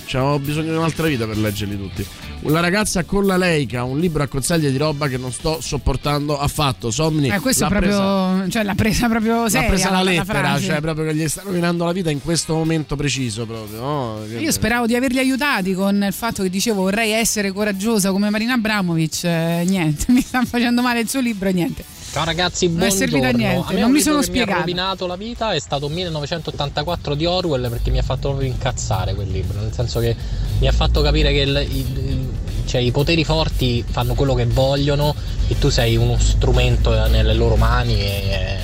[0.10, 2.04] Cioè, ho bisogno di un'altra vita per leggerli tutti.
[2.44, 6.40] La ragazza con la Leica, un libro a consiglia di roba che non sto sopportando
[6.40, 6.90] affatto.
[6.90, 7.28] Somni.
[7.30, 8.50] Eh, questo è l'ha presa- proprio.
[8.50, 9.68] Cioè, l'ha presa proprio L'ha seria.
[9.68, 13.46] presa la lettera, cioè proprio che gli sta rovinando la vita in questo momento preciso
[13.46, 13.80] proprio.
[13.80, 14.20] no?
[14.40, 18.54] Io speravo di averli aiutati con il fatto che dicevo vorrei essere coraggiosa come Marina
[18.54, 19.24] Abramovic.
[19.26, 21.84] eh, niente, mi sta facendo male il suo libro niente.
[22.12, 23.48] Ciao ragazzi, Non è servito a buongiorno.
[23.48, 24.60] niente, A me non mi sono che Mi ha spiegato.
[24.62, 29.30] rovinato la vita è stato 1984 di Orwell perché mi ha fatto proprio incazzare quel
[29.30, 30.16] libro, nel senso che
[30.60, 32.28] mi ha fatto capire che il- il-
[32.66, 35.14] cioè, i poteri forti fanno quello che vogliono
[35.48, 38.58] e tu sei uno strumento nelle loro mani e eh,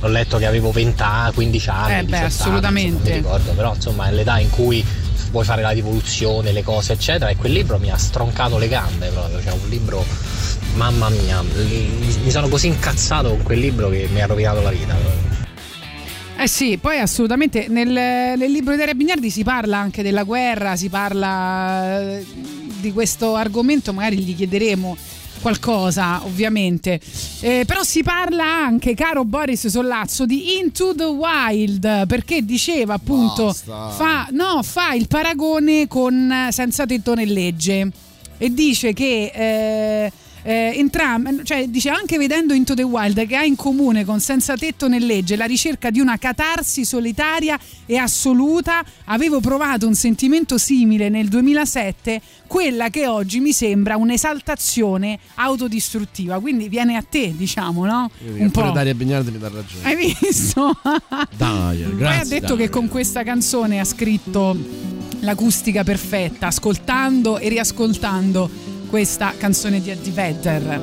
[0.00, 2.90] l'ho letto che avevo 20 anni, 15 anni, Eh, beh, 18 anni, assolutamente.
[2.90, 4.84] insomma, non mi ricordo, però insomma è l'età in cui
[5.32, 9.08] vuoi fare la rivoluzione, le cose eccetera e quel libro mi ha stroncato le gambe
[9.08, 10.04] proprio, cioè un libro
[10.74, 14.94] mamma mia, mi sono così incazzato con quel libro che mi ha rovinato la vita
[14.94, 15.40] proprio.
[16.38, 20.76] Eh sì, poi assolutamente nel, nel libro di Daria Bignardi si parla anche della guerra,
[20.76, 22.26] si parla eh,
[22.80, 24.96] di questo argomento, magari gli chiederemo
[25.42, 26.98] qualcosa ovviamente.
[27.40, 33.52] Eh, però si parla anche caro Boris Sollazzo di Into the Wild perché diceva appunto
[33.52, 37.90] fa, no, fa il paragone con eh, Senza tetto né legge.
[38.38, 40.12] E dice che eh,
[40.42, 44.56] eh, entram- cioè dice anche vedendo Into the Wild che ha in comune con Senza
[44.56, 50.58] tetto né legge la ricerca di una catarsi solitaria e assoluta avevo provato un sentimento
[50.58, 57.84] simile nel 2007 quella che oggi mi sembra un'esaltazione autodistruttiva quindi viene a te diciamo
[57.86, 58.10] no?
[58.24, 59.84] Io un po' Daria Bignardi mi dà ragione.
[59.84, 60.76] hai visto?
[61.36, 62.20] Dai, Poi grazie.
[62.20, 62.66] ha detto Daria.
[62.66, 64.56] che con questa canzone ha scritto
[65.20, 68.50] l'acustica perfetta, ascoltando e riascoltando
[68.92, 70.80] questa canzone di Eddie Vedder.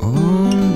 [0.00, 0.70] On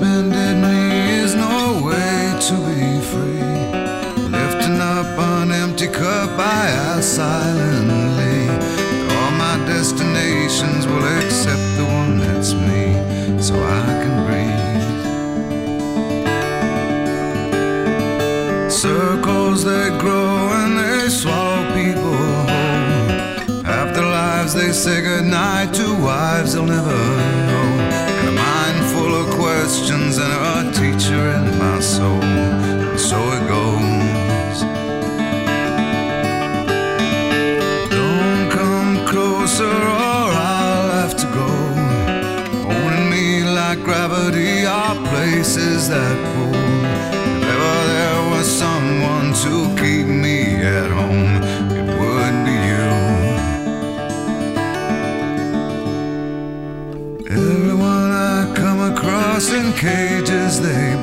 [45.85, 46.53] places that pull.
[46.53, 52.89] If ever there was someone to keep me at home, it would be you.
[57.29, 60.94] Everyone I come across in cages they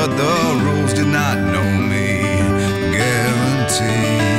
[0.00, 2.22] but the rules did not know me.
[2.96, 4.29] Guaranteed.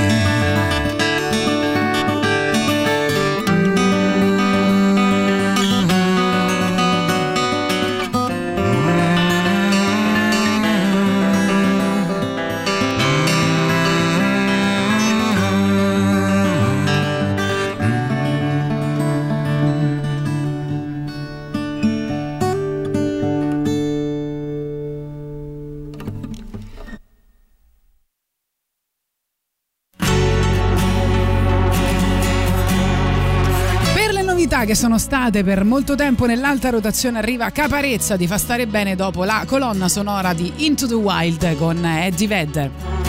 [34.82, 39.44] Sono state per molto tempo nell'alta rotazione arriva Caparezza di Fa Stare Bene dopo la
[39.46, 43.01] colonna sonora di Into the Wild con Eddie Vedder.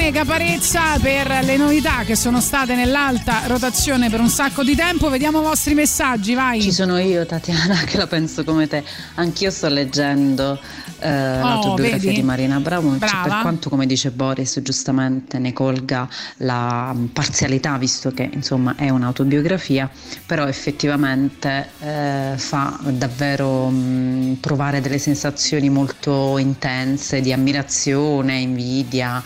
[0.00, 5.10] Bene Caparezza per le novità che sono state nell'alta rotazione per un sacco di tempo.
[5.10, 6.62] Vediamo i vostri messaggi, vai.
[6.62, 8.82] Ci sono io, Tatiana, che la penso come te.
[9.16, 10.58] Anch'io sto leggendo
[11.00, 12.14] eh, l'autobiografia vedi?
[12.14, 12.98] di Marina Abramovic.
[12.98, 13.22] Brava.
[13.22, 18.88] Per quanto, come dice Boris, giustamente ne colga la mm, parzialità, visto che insomma è
[18.88, 19.90] un'autobiografia,
[20.24, 29.22] però effettivamente eh, fa davvero mm, provare delle sensazioni molto intense di ammirazione, invidia,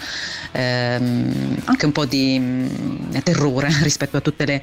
[0.54, 4.62] ehm, anche un po' di mm, terrore rispetto a tutte le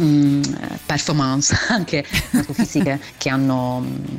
[0.00, 0.42] mm,
[0.86, 2.04] performance anche
[2.52, 4.18] fisiche che hanno mm,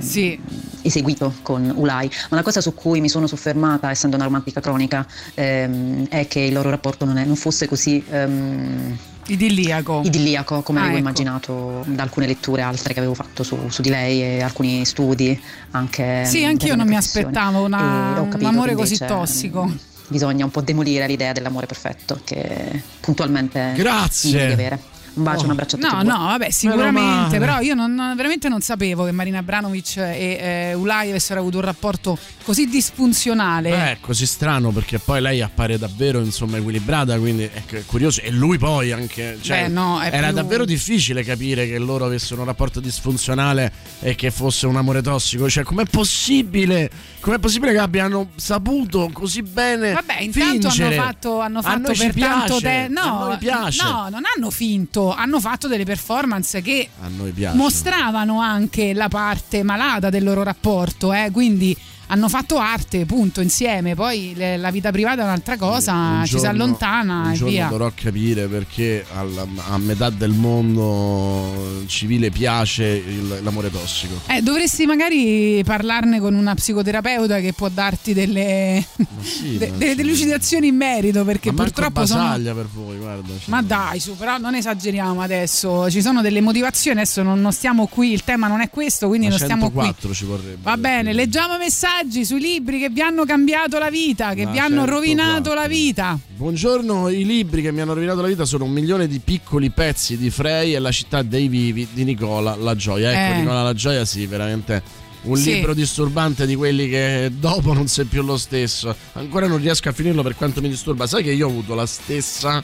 [0.82, 2.10] eseguito con Ulai.
[2.30, 6.40] Ma la cosa su cui mi sono soffermata, essendo una romantica cronica, ehm, è che
[6.40, 10.02] il loro rapporto non, è- non fosse così ehm, idilliaco.
[10.06, 11.08] idilliaco come Ah, avevo ecco.
[11.08, 15.42] immaginato da alcune letture altre che avevo fatto su, su di lei e alcuni studi
[15.72, 19.66] anche Sì, anch'io non mi aspettavo una- un amore così tossico.
[19.66, 19.76] mm,
[20.08, 24.40] Bisogna un po' demolire l'idea dell'amore perfetto che puntualmente Grazie.
[24.40, 24.80] devi avere.
[25.16, 25.46] Un bacio, Oh.
[25.46, 29.12] un abbraccio a tutti No, no, vabbè, sicuramente, però io non- veramente non sapevo che
[29.12, 30.38] Marina Abranovic e
[30.70, 33.70] eh, Ulai avessero avuto un rapporto così disfunzionale.
[33.70, 38.22] Beh, è così strano perché poi lei appare davvero insomma equilibrata, quindi è cu- curioso.
[38.22, 39.38] E lui poi anche.
[39.42, 43.72] Cioè, Beh, no, è era più- davvero difficile capire che loro avessero un rapporto disfunzionale
[44.02, 45.50] e che fosse un amore tossico.
[45.50, 46.90] Cioè, com'è possibile?
[47.20, 49.94] Com'è possibile che abbiano saputo così bene?
[49.94, 50.96] Vabbè, intanto fingere?
[50.98, 53.00] hanno fatto, hanno fatto per tanto piace, tempo.
[53.00, 53.38] a
[53.84, 55.05] No, no, non hanno finto.
[55.12, 61.14] Hanno fatto delle performance che A noi mostravano anche la parte malata del loro rapporto,
[61.14, 61.76] eh, quindi
[62.08, 63.96] hanno fatto arte, punto, insieme.
[63.96, 67.34] Poi le- la vita privata è un'altra cosa, Un ci si giorno- allontana un e
[67.34, 67.68] giorno via.
[67.68, 74.22] dovrò capire perché alla- a metà del mondo civile piace il- l'amore tossico.
[74.28, 78.86] Eh, dovresti magari parlarne con una psicoterapeuta che può darti delle,
[79.22, 79.96] Sì, de- delle sì.
[79.96, 82.34] delucidazioni in merito perché Ma purtroppo sono...
[82.36, 83.28] Per voi, guarda.
[83.30, 83.50] cioè.
[83.50, 85.90] Ma dai, su, però non esageriamo adesso.
[85.90, 89.26] Ci sono delle motivazioni, adesso non, non stiamo qui, il tema non è questo, quindi
[89.28, 89.82] Ma non stiamo qui.
[89.86, 90.58] 104 ci vorrebbe.
[90.62, 91.94] Va bene, leggiamo messaggi
[92.26, 94.94] sui libri che vi hanno cambiato la vita, che Ma vi hanno 104.
[94.96, 96.20] rovinato la vita.
[96.36, 100.18] Buongiorno, i libri che mi hanno rovinato la vita sono un milione di piccoli pezzi
[100.18, 103.12] di Frey e la città dei vivi di Nicola La Gioia.
[103.12, 103.40] Ecco, Eh.
[103.40, 104.84] Nicola La Gioia, sì, veramente
[105.24, 105.54] un Sì.
[105.54, 108.94] libro disturbante di quelli che dopo non sei più lo stesso.
[109.14, 111.08] Ancora non riesco a finirlo per quanto mi disturba.
[111.08, 112.62] Sai che io ho avuto la stessa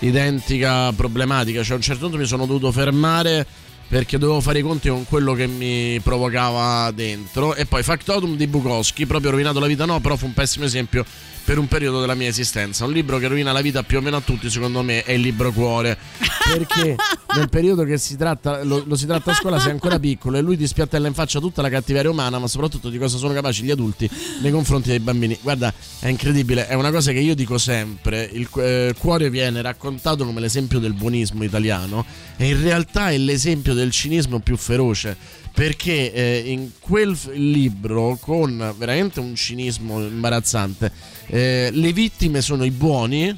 [0.00, 3.46] identica problematica, cioè a un certo punto mi sono dovuto fermare
[3.92, 7.54] perché dovevo fare i conti con quello che mi provocava dentro.
[7.54, 11.04] E poi Factotum di Bukowski, proprio rovinato la vita no, però fu un pessimo esempio
[11.44, 12.84] per un periodo della mia esistenza.
[12.84, 15.20] Un libro che rovina la vita più o meno a tutti, secondo me, è il
[15.20, 15.98] libro cuore.
[16.44, 16.96] Perché
[17.34, 20.40] nel periodo che si tratta, lo, lo si tratta a scuola sei ancora piccolo e
[20.40, 23.62] lui ti spiattella in faccia tutta la cattiveria umana, ma soprattutto di cosa sono capaci
[23.62, 24.08] gli adulti
[24.40, 25.38] nei confronti dei bambini.
[25.40, 28.28] Guarda, è incredibile, è una cosa che io dico sempre.
[28.32, 32.04] Il eh, cuore viene raccontato come l'esempio del buonismo italiano
[32.36, 38.74] e in realtà è l'esempio del cinismo più feroce perché eh, in quel libro con
[38.76, 40.90] veramente un cinismo imbarazzante
[41.34, 43.34] eh, le vittime sono i buoni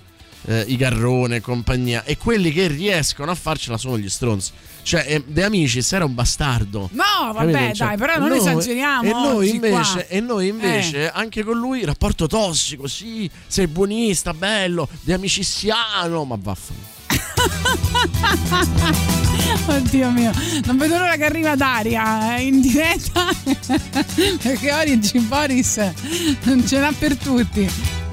[0.47, 4.51] eh, i Garrone e compagnia e quelli che riescono a farcela sono gli stronzi
[4.83, 7.73] cioè eh, De Amicis era un bastardo No, vabbè?
[7.73, 9.09] Cioè, dai, però non noi- esageriamo.
[9.09, 10.07] E noi invece, qua.
[10.09, 11.11] e noi invece Eh.
[11.15, 16.93] anche con lui, rapporto tossico, sì, sei buonista, bello, de amiciziano, ma vaffanculo.
[19.67, 20.33] Oddio mio,
[20.65, 23.27] non vedo l'ora che arriva Daria eh, in diretta
[24.43, 25.81] perché Origin Boris
[26.43, 28.04] non ce l'ha per tutti.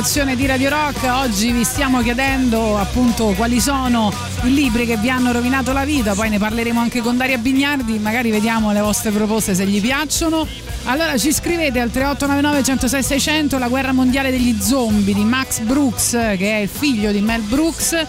[0.00, 1.02] Rotazione di Radio Rock.
[1.12, 4.10] Oggi vi stiamo chiedendo appunto quali sono
[4.44, 7.98] i libri che vi hanno rovinato la vita, poi ne parleremo anche con Daria Bignardi,
[7.98, 10.46] magari vediamo le vostre proposte se gli piacciono.
[10.84, 16.12] Allora ci scrivete al 3899 106 600 La guerra mondiale degli zombie di Max Brooks,
[16.12, 18.06] che è il figlio di Mel Brooks.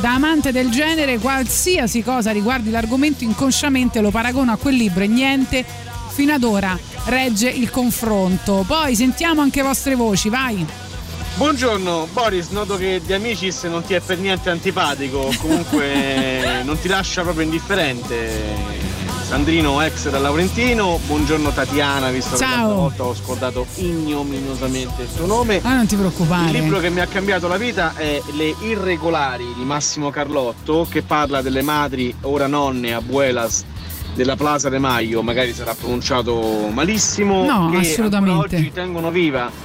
[0.00, 5.06] Da amante del genere, qualsiasi cosa riguardi l'argomento inconsciamente lo paragono a quel libro e
[5.06, 5.64] niente
[6.08, 8.64] fino ad ora regge il confronto.
[8.66, 10.88] Poi sentiamo anche vostre voci, vai.
[11.40, 16.86] Buongiorno Boris, noto che di Amicis non ti è per niente antipatico, comunque non ti
[16.86, 18.28] lascia proprio indifferente.
[19.22, 22.50] Sandrino ex da Laurentino, buongiorno Tatiana, visto che Ciao.
[22.50, 25.62] l'altra volta ho scordato ignominiosamente il tuo nome.
[25.62, 26.50] Ah, non ti preoccupare.
[26.50, 31.00] Il libro che mi ha cambiato la vita è Le Irregolari di Massimo Carlotto, che
[31.00, 33.64] parla delle madri, ora nonne, abuelas
[34.14, 38.56] della Plaza de Maio, magari sarà pronunciato malissimo, No, che assolutamente.
[38.56, 39.59] oggi tengono viva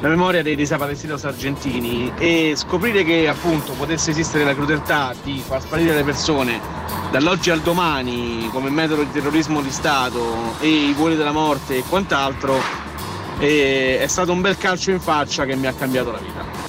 [0.00, 5.60] la memoria dei desaparecidos argentini e scoprire che appunto potesse esistere la crudeltà di far
[5.60, 6.60] sparire le persone
[7.10, 11.82] dall'oggi al domani come metodo di terrorismo di Stato e i voli della morte e
[11.88, 12.60] quant'altro
[13.38, 16.67] eh, è stato un bel calcio in faccia che mi ha cambiato la vita.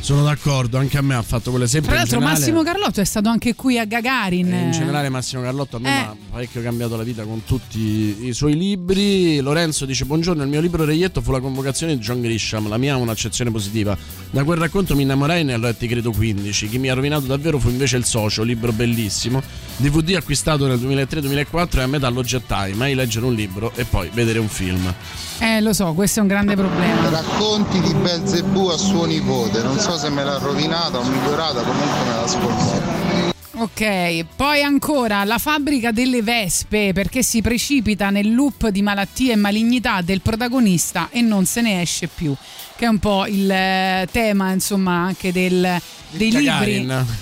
[0.00, 1.90] Sono d'accordo, anche a me ha fatto quell'esempio.
[1.90, 4.46] Tra in l'altro generale- Massimo Carlotto è stato anche qui a Gagarin.
[4.46, 5.92] In generale Massimo Carlotto a me Eh.
[6.00, 9.38] mi ha parecchio cambiato la vita con tutti i suoi libri.
[9.40, 12.94] Lorenzo dice buongiorno, il mio libro Reietto fu la convocazione di John Grisham, la mia
[12.94, 13.96] ha un'accezione positiva.
[14.30, 16.68] Da quel racconto mi innamorai e ne ho letti credo 15.
[16.68, 19.42] Chi mi ha rovinato davvero fu invece Il Socio, libro bellissimo.
[19.76, 24.08] DVD acquistato nel 2003-2004 e a metà lo gettai, mai leggere un libro e poi
[24.14, 24.92] vedere un film.
[25.40, 27.08] Eh, lo so, questo è un grande problema.
[27.10, 32.04] Racconti di Belzebù a suo nipote, non so se me l'ha rovinata o migliorata, comunque
[32.04, 33.36] me l'ha scordato.
[33.60, 39.36] Ok, poi ancora la fabbrica delle vespe perché si precipita nel loop di malattie e
[39.36, 42.32] malignità del protagonista e non se ne esce più,
[42.78, 45.80] che è un po' il eh, tema insomma anche del,
[46.12, 46.76] dei libri.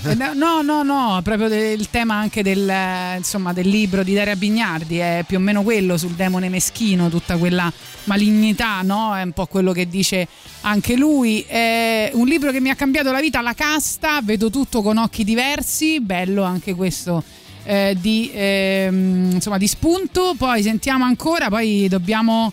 [0.04, 4.12] Eh, No, no, no, proprio del- il tema anche del, eh, insomma, del libro di
[4.12, 7.72] Daria Bignardi, è più o meno quello sul demone meschino, tutta quella
[8.04, 9.16] malignità, no?
[9.16, 10.28] È un po' quello che dice
[10.60, 11.40] anche lui.
[11.40, 15.24] È un libro che mi ha cambiato la vita, La casta, vedo tutto con occhi
[15.24, 17.22] diversi, bello anche questo.
[17.68, 22.52] eh, di, ehm, insomma, di spunto, poi sentiamo ancora, poi dobbiamo.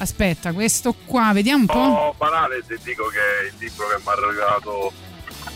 [0.00, 1.74] Aspetta, questo qua, vediamo un po'.
[1.74, 4.92] po' banale se dico che è il libro che mi ha regalato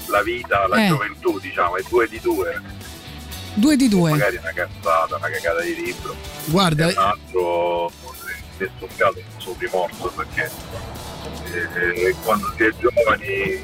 [0.06, 0.88] la vita, la Eh.
[0.88, 2.60] gioventù, diciamo, è due di due.
[3.54, 4.10] Due di due.
[4.10, 6.16] Magari una cazzata, una cagata di libro.
[6.46, 10.50] Guarda, E un altro, in questo caso, un suo rimorso perché
[11.52, 13.62] eh, quando si è giovani eh,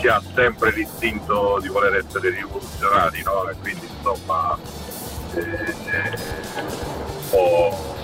[0.00, 3.48] si ha sempre l'istinto di voler essere rivoluzionari, no?
[3.48, 4.58] E quindi insomma
[5.34, 6.18] eh, eh,
[6.64, 7.96] un po'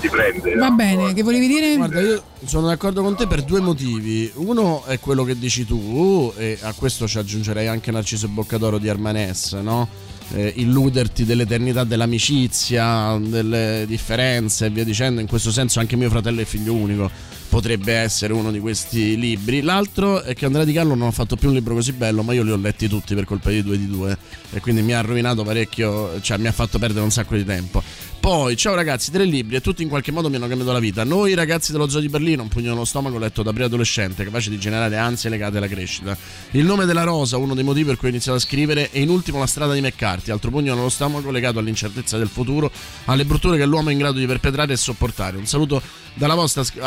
[0.00, 0.54] si prende.
[0.54, 0.74] Va no?
[0.74, 1.76] bene, che volevi dire?
[1.76, 4.30] Guarda, io sono d'accordo con te per due motivi.
[4.34, 8.88] Uno è quello che dici tu, e a questo ci aggiungerei anche Narciso Boccadoro di
[8.88, 9.88] Armanes, no?
[10.32, 15.20] Eh, illuderti dell'eternità dell'amicizia, delle differenze e via dicendo.
[15.20, 17.10] In questo senso, anche mio fratello è figlio unico.
[17.50, 19.60] Potrebbe essere uno di questi libri.
[19.60, 22.32] L'altro è che Andrea Di Carlo non ha fatto più un libro così bello, ma
[22.32, 24.16] io li ho letti tutti per colpa di due di due.
[24.52, 27.82] E quindi mi ha rovinato parecchio, cioè mi ha fatto perdere un sacco di tempo.
[28.20, 31.04] Poi, ciao ragazzi, tre libri e tutti in qualche modo mi hanno cambiato la vita.
[31.04, 34.58] Noi ragazzi dello zoo di Berlino, un pugno nello stomaco letto da preadolescente, capace di
[34.58, 36.16] generare ansie legate alla crescita.
[36.50, 39.08] Il nome della rosa, uno dei motivi per cui ho iniziato a scrivere, e in
[39.08, 42.70] ultimo la strada di McCarthy, altro pugno nello stomaco legato all'incertezza del futuro,
[43.06, 45.38] alle brutture che l'uomo è in grado di perpetrare e sopportare.
[45.38, 45.80] Un saluto
[46.12, 46.78] dalla vostra sc-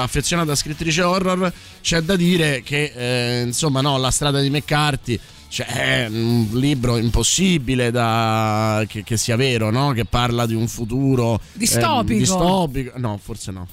[0.53, 1.53] affezionata scrittrice horror.
[1.81, 6.97] C'è da dire che, eh, insomma, no, la strada di McCarthy cioè, è un libro
[6.97, 9.91] impossibile da, che, che sia vero, no?
[9.91, 12.13] Che parla di un futuro Distopico.
[12.13, 12.91] eh, distopico.
[12.97, 13.67] No, forse no.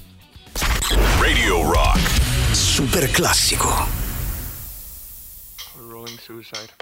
[1.20, 2.00] Radio Rock.
[2.52, 3.86] Super classico.
[5.88, 6.79] Rolling Suicide.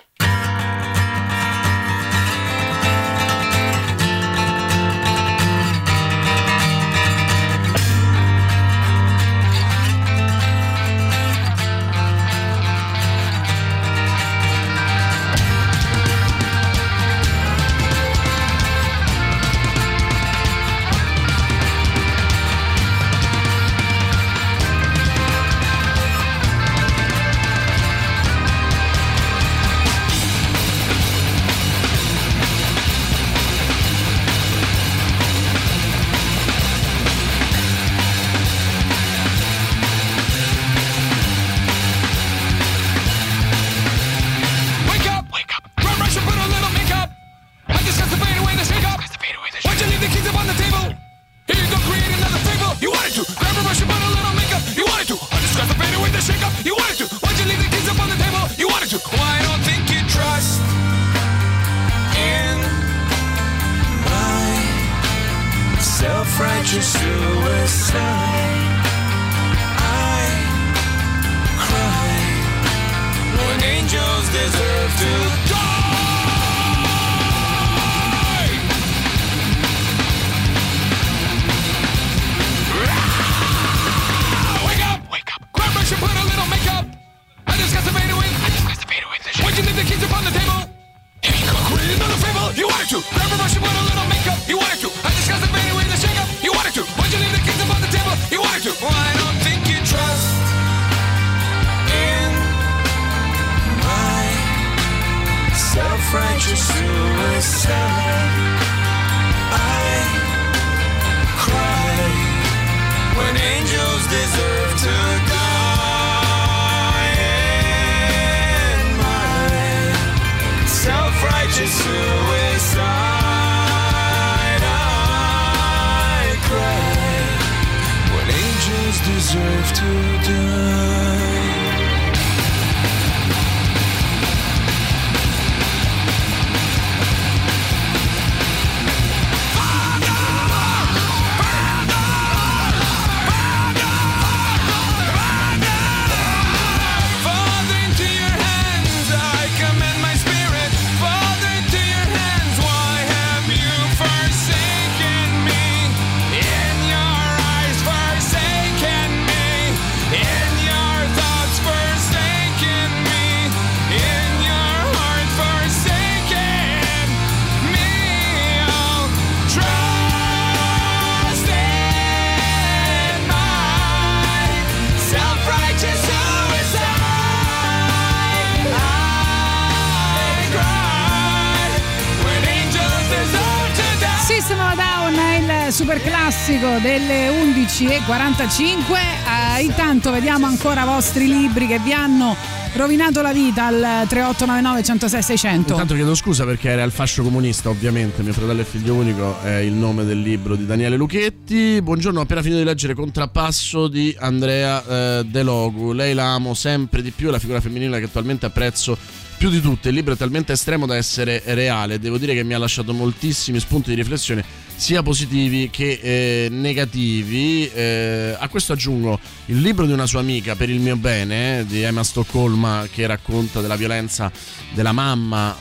[187.78, 189.56] 10.45.
[189.56, 192.34] Eh, intanto vediamo ancora i vostri libri che vi hanno
[192.74, 197.68] rovinato la vita al 3899 106 600 intanto chiedo scusa perché era il fascio comunista
[197.68, 198.22] ovviamente.
[198.22, 202.22] Mio fratello e figlio unico è il nome del libro di Daniele Lucchetti buongiorno ho
[202.22, 204.84] appena finito di leggere Contrappasso di Andrea
[205.20, 205.92] eh, De Logu.
[205.92, 208.98] Lei la amo sempre di più è la figura femminile che attualmente apprezzo
[209.36, 212.00] più di tutte il libro è talmente estremo da essere reale.
[212.00, 217.68] Devo dire che mi ha lasciato moltissimi spunti di riflessione sia positivi che eh, negativi.
[217.68, 221.82] Eh, a questo aggiungo il libro di una sua amica, Per il mio bene, di
[221.82, 224.30] Emma Stoccolma, che racconta della violenza
[224.72, 225.54] della mamma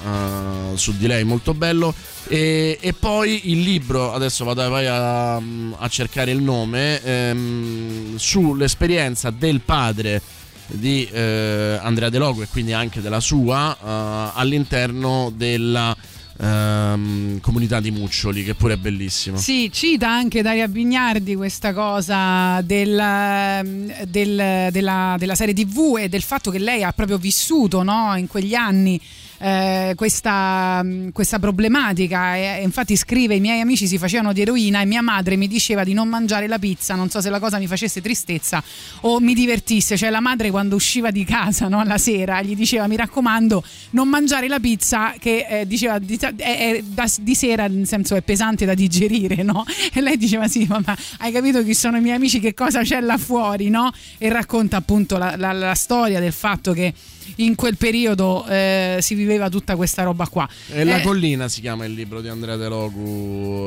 [0.71, 1.93] eh, su di lei, molto bello.
[2.27, 9.31] E, e poi il libro, adesso vado vai a, a cercare il nome, ehm, sull'esperienza
[9.31, 10.21] del padre
[10.67, 15.95] di eh, Andrea De Logo e quindi anche della sua eh, all'interno della
[16.39, 19.37] ehm, comunità di Muccioli che pure è bellissimo.
[19.37, 26.21] Sì, cita anche Daria Bignardi questa cosa del, del- della, della serie TV e del
[26.21, 28.99] fatto che lei ha proprio vissuto no, in quegli anni
[29.39, 30.83] eh, questa,
[31.13, 35.35] questa problematica e, infatti scrive i miei amici si facevano di eroina e mia madre
[35.35, 38.63] mi diceva di non mangiare la pizza non so se la cosa mi facesse tristezza
[39.01, 42.87] o mi divertisse cioè la madre quando usciva di casa no, la sera gli diceva
[42.87, 47.67] mi raccomando non mangiare la pizza che eh, diceva di, è- è da- di sera
[47.67, 49.65] nel senso è pesante da digerire no?
[49.93, 50.81] e lei diceva sì ma
[51.19, 53.91] hai capito chi sono i miei amici che cosa c'è là fuori no?
[54.17, 56.93] e racconta appunto la, la- la storia del fatto che
[57.35, 61.61] in quel periodo eh, si viveva tutta questa roba qua E La Eh, collina si
[61.61, 63.01] chiama il libro di Andrea De Logu,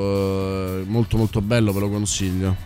[0.00, 2.56] eh, molto molto bello, ve lo consiglio.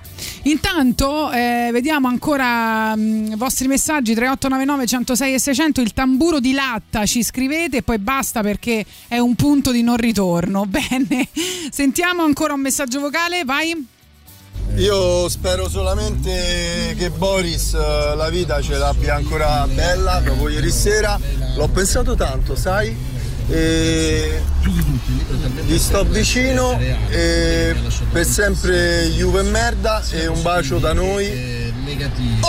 [0.45, 6.53] Intanto eh, vediamo ancora mh, i vostri messaggi 3899 106 e 600 il tamburo di
[6.53, 10.66] latta ci scrivete e poi basta perché è un punto di non ritorno.
[10.69, 11.29] Bene,
[11.71, 13.87] sentiamo ancora un messaggio vocale, vai.
[14.76, 21.18] Io spero solamente che Boris eh, la vita ce l'abbia ancora bella dopo ieri sera.
[21.56, 23.12] L'ho pensato tanto, sai?
[23.48, 24.40] E
[25.66, 26.78] gli sto vicino
[27.10, 27.76] e
[28.10, 31.72] per sempre Juve e merda e un bacio da noi.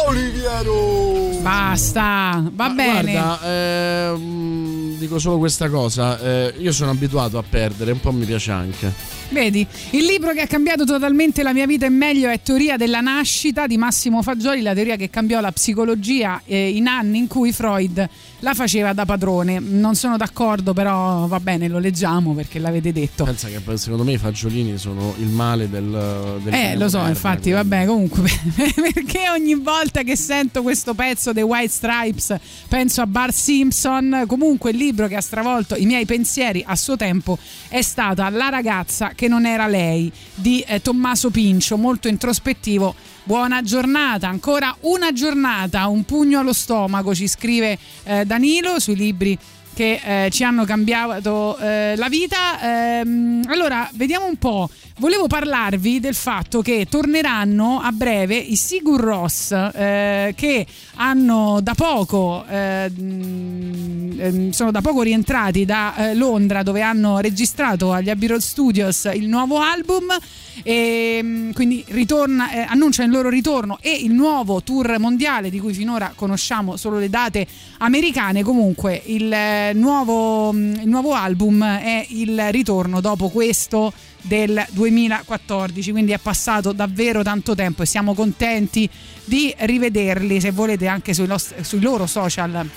[0.08, 1.40] Oliviero!
[1.42, 3.12] Basta, va bene.
[3.12, 8.26] Guarda, ehm, dico solo questa cosa, eh, io sono abituato a perdere, un po' mi
[8.26, 8.92] piace anche.
[9.30, 13.02] Vedi, il libro che ha cambiato totalmente la mia vita in meglio è Teoria della
[13.02, 17.52] nascita di Massimo Fagioli, la teoria che cambiò la psicologia eh, in anni in cui
[17.52, 18.08] Freud
[18.40, 19.60] la faceva da padrone.
[19.60, 23.24] Non sono d'accordo, però va bene, lo leggiamo perché l'avete detto.
[23.24, 27.08] Pensa che secondo me i fagiolini sono il male del, del Eh, lo so, moderno,
[27.10, 28.30] infatti, quindi- vabbè, comunque,
[28.94, 32.36] perché ogni volta che sento questo pezzo dei White Stripes
[32.68, 34.26] penso a Bart Simpson.
[34.28, 37.38] Comunque, il libro che ha stravolto i miei pensieri a suo tempo
[37.68, 42.94] è stata La ragazza che non era lei di eh, Tommaso Pincio, molto introspettivo.
[43.24, 49.38] Buona giornata, ancora una giornata, un pugno allo stomaco, ci scrive eh, Danilo sui libri
[49.74, 53.00] che eh, ci hanno cambiato eh, la vita.
[53.00, 54.70] Ehm, allora, vediamo un po'.
[54.98, 60.66] Volevo parlarvi del fatto che torneranno a breve i Sigur Ross eh, che
[60.96, 67.20] hanno da poco eh, mh, ehm, sono da poco rientrati da eh, Londra dove hanno
[67.20, 70.18] registrato agli Abbey Road Studios il nuovo album.
[70.64, 75.60] E mh, quindi ritorna, eh, annunciano il loro ritorno e il nuovo tour mondiale di
[75.60, 77.46] cui finora conosciamo solo le date
[77.80, 78.44] americane.
[78.44, 83.92] Comunque il, eh, nuovo, mh, il nuovo album è il ritorno dopo questo
[84.28, 88.90] del 2014 quindi è passato davvero tanto tempo e siamo contenti
[89.24, 92.68] di rivederli se volete anche sui, nost- sui loro social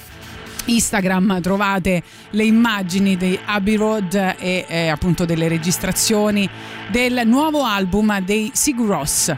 [0.69, 6.49] Instagram trovate le immagini di Abbey Road e eh, appunto delle registrazioni
[6.91, 9.35] del nuovo album dei Sigur Ross.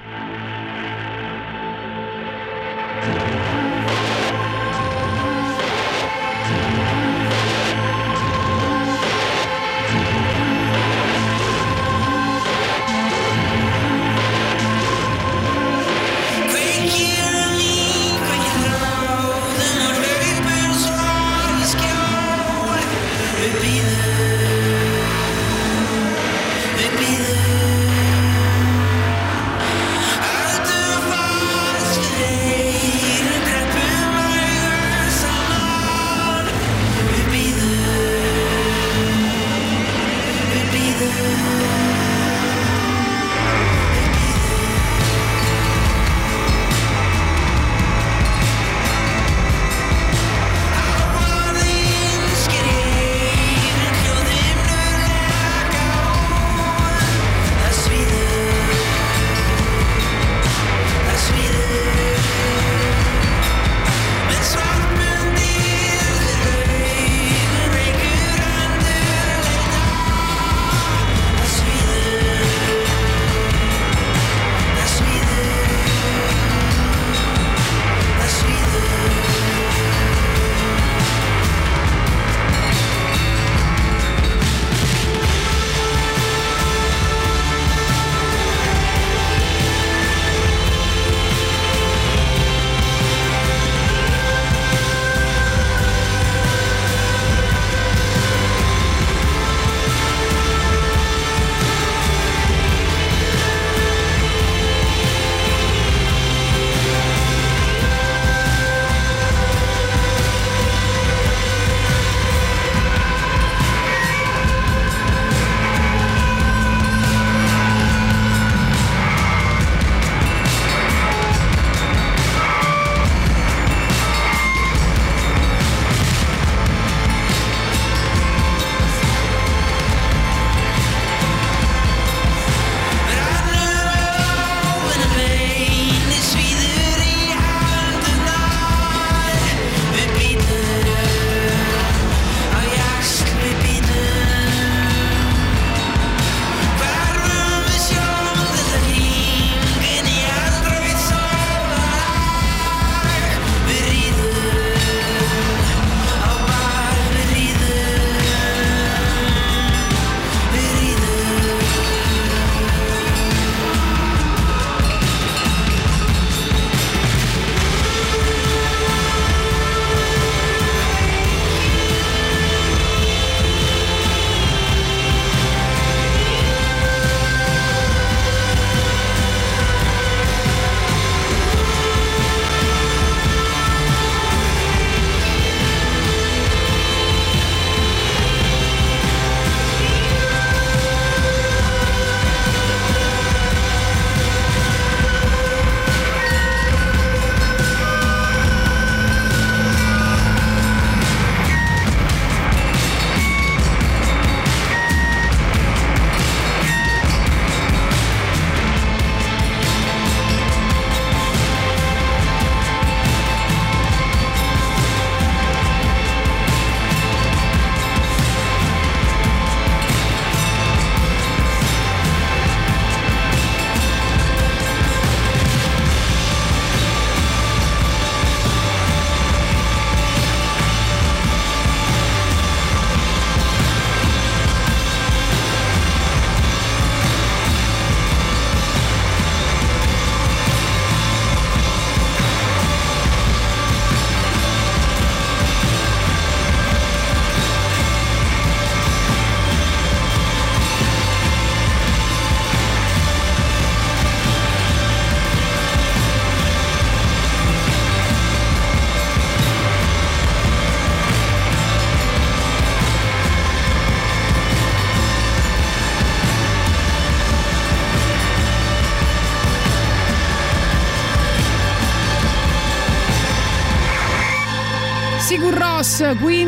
[276.01, 276.40] Sigur Ross,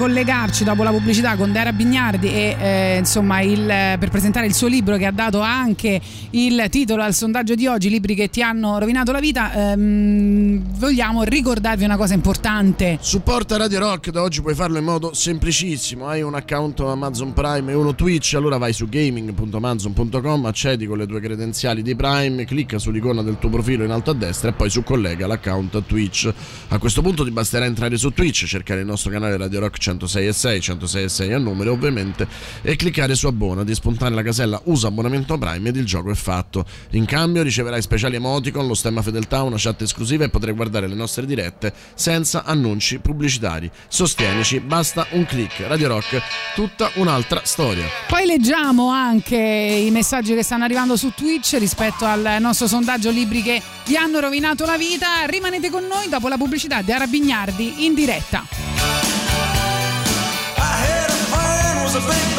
[0.00, 4.66] collegarci dopo la pubblicità con Dara Bignardi e eh, insomma il, per presentare il suo
[4.66, 6.00] libro che ha dato anche
[6.30, 11.22] il titolo al sondaggio di oggi, libri che ti hanno rovinato la vita, ehm, vogliamo
[11.22, 12.96] ricordarvi una cosa importante.
[13.02, 16.06] Supporta Radio Rock, da oggi puoi farlo in modo semplicissimo.
[16.06, 21.06] Hai un account Amazon Prime e uno Twitch, allora vai su gaming.amazon.com, accedi con le
[21.06, 24.70] tue credenziali di Prime, clicca sull'icona del tuo profilo in alto a destra e poi
[24.70, 26.32] su collega l'account a Twitch.
[26.68, 30.26] A questo punto ti basterà entrare su Twitch, cercare il nostro canale Radio Rock 106
[30.26, 32.26] e 6, 106 e 6 a numero ovviamente,
[32.62, 36.64] e cliccare su abbonati, spuntare la casella usa abbonamento Prime ed il gioco è fatto.
[36.90, 40.94] In cambio riceverai speciali emoticon, lo stemma fedeltà, una chat esclusiva e potrai guardare le
[40.94, 43.70] nostre dirette senza annunci pubblicitari.
[43.88, 45.60] Sostienici, basta un click.
[45.66, 46.20] Radio Rock,
[46.54, 47.86] tutta un'altra storia.
[48.08, 53.42] Poi leggiamo anche i messaggi che stanno arrivando su Twitch rispetto al nostro sondaggio libri
[53.42, 55.24] che vi hanno rovinato la vita.
[55.26, 59.19] Rimanete con noi dopo la pubblicità di Arabignardi in diretta.
[60.60, 62.29] I had a plan, was a big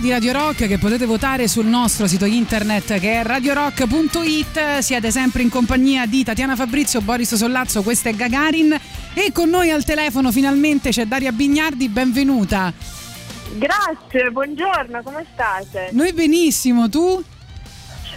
[0.00, 4.78] di Radio Rock che potete votare sul nostro sito internet che è radiorock.it.
[4.78, 8.76] Siete sempre in compagnia di Tatiana Fabrizio, Boris Sollazzo, questo è Gagarin
[9.14, 12.72] e con noi al telefono finalmente c'è Daria Bignardi, benvenuta.
[13.52, 15.90] Grazie, buongiorno, come state?
[15.92, 17.22] Noi benissimo, tu?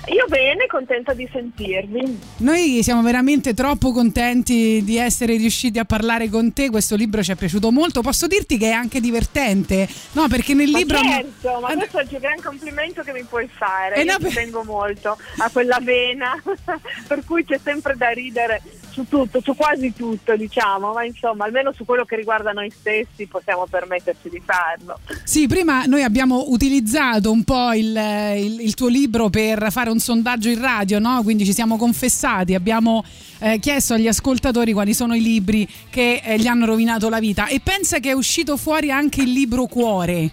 [0.10, 2.20] Io bene, contenta di sentirvi.
[2.38, 6.70] Noi siamo veramente troppo contenti di essere riusciti a parlare con te.
[6.70, 8.00] Questo libro ci è piaciuto molto.
[8.02, 10.28] Posso dirti che è anche divertente, no?
[10.30, 10.98] Perché nel Ma libro.
[11.00, 13.96] certo, ma questo è il più gran complimento che mi puoi fare.
[13.96, 16.42] Eh, Io no, per- tengo molto a quella vena,
[17.08, 18.62] per cui c'è sempre da ridere
[18.98, 23.28] su tutto, su quasi tutto, diciamo, ma insomma, almeno su quello che riguarda noi stessi
[23.28, 25.00] possiamo permetterci di farlo.
[25.24, 27.96] Sì, prima noi abbiamo utilizzato un po' il,
[28.38, 31.22] il- il tuo libro per fare un sondaggio in radio, no?
[31.22, 33.04] Quindi ci siamo confessati, abbiamo
[33.40, 37.46] eh, chiesto agli ascoltatori quali sono i libri che eh, gli hanno rovinato la vita
[37.48, 40.30] e pensa che è uscito fuori anche il libro Cuore.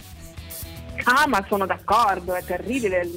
[1.05, 3.10] Ah, ma sono d'accordo, è terribile il,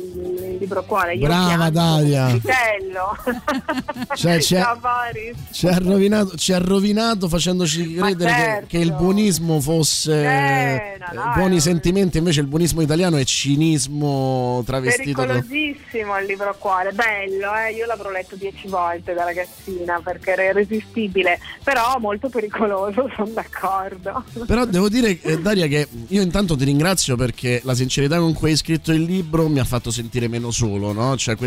[0.51, 1.15] il libro cuore.
[1.15, 3.15] Io Brava, vitello.
[4.15, 4.39] Cioè.
[4.39, 8.67] Ci ha rovinato, ci ha rovinato facendoci credere che- certo.
[8.67, 13.23] che, il buonismo fosse Eh, no, no, eh, buoni sentimenti, invece il buonismo italiano è
[13.23, 15.33] cinismo travestito da...
[15.33, 17.73] Pericolosissimo il libro cuore, bello, eh?
[17.73, 24.23] io l'avrò letto dieci volte da ragazzina perché era irresistibile, però molto pericoloso, sono d'accordo.
[24.45, 28.49] Però devo dire, eh, Daria, che io intanto ti ringrazio perché la sincerità con cui
[28.49, 31.15] hai scritto il libro mi ha fatto sentire meno solo, no?
[31.15, 31.37] C'è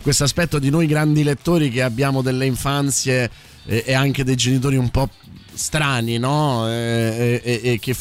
[0.00, 3.30] questo aspetto di noi grandi lettori che abbiamo delle infanzie
[3.66, 5.10] e, e anche dei genitori un po'
[5.52, 6.66] strani, no?
[6.68, 7.94] E, e- e che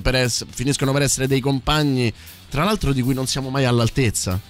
[0.00, 2.10] per ess- finiscono per essere dei compagni,
[2.48, 4.40] tra l'altro di cui non siamo mai all'altezza.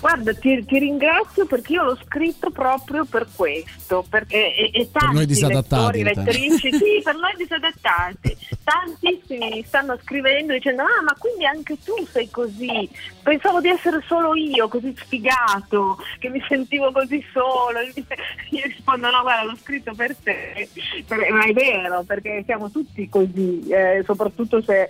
[0.00, 5.14] Guarda, ti, ti ringrazio perché io l'ho scritto proprio per questo, perché e, e tanti
[5.14, 5.26] noi
[6.02, 6.32] intendi.
[6.32, 11.94] lettrici, sì, per noi disadattati, tantissimi mi stanno scrivendo dicendo ah ma quindi anche tu
[12.10, 12.88] sei così,
[13.22, 17.80] pensavo di essere solo io, così sfigato, che mi sentivo così solo,
[18.50, 20.68] io rispondo no guarda l'ho scritto per te,
[21.06, 24.88] Per- ma è vero perché siamo tutti così, eh, soprattutto se eh,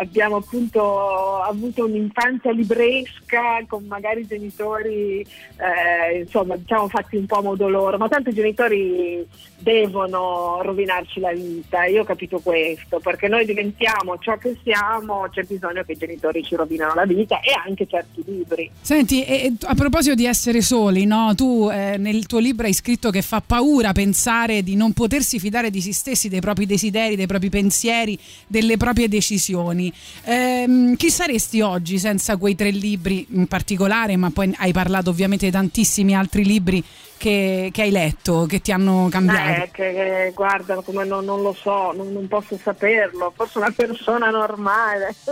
[0.00, 7.42] abbiamo appunto avuto un'infanzia libresca con magari genitori eh, insomma diciamo fatti un po' a
[7.42, 9.26] modo loro, ma tanto i genitori
[9.58, 15.42] devono rovinarci la vita, io ho capito questo, perché noi diventiamo ciò che siamo, c'è
[15.42, 18.70] bisogno che i genitori ci rovinano la vita e anche certi libri.
[18.80, 21.34] Senti, e- a proposito di essere soli, no?
[21.34, 25.70] tu eh, nel tuo libro hai scritto che fa paura pensare di non potersi fidare
[25.70, 29.92] di se stessi, dei propri desideri, dei propri pensieri, delle proprie decisioni.
[30.24, 35.46] Ehm, chi saresti oggi senza quei tre libri in particolare, ma poi hai parlato ovviamente
[35.46, 36.82] di tantissimi altri libri
[37.16, 39.62] che, che hai letto, che ti hanno cambiato?
[39.62, 43.72] Eh, che, che, guarda, come non, non lo so, non, non posso saperlo, forse una
[43.74, 45.14] persona normale.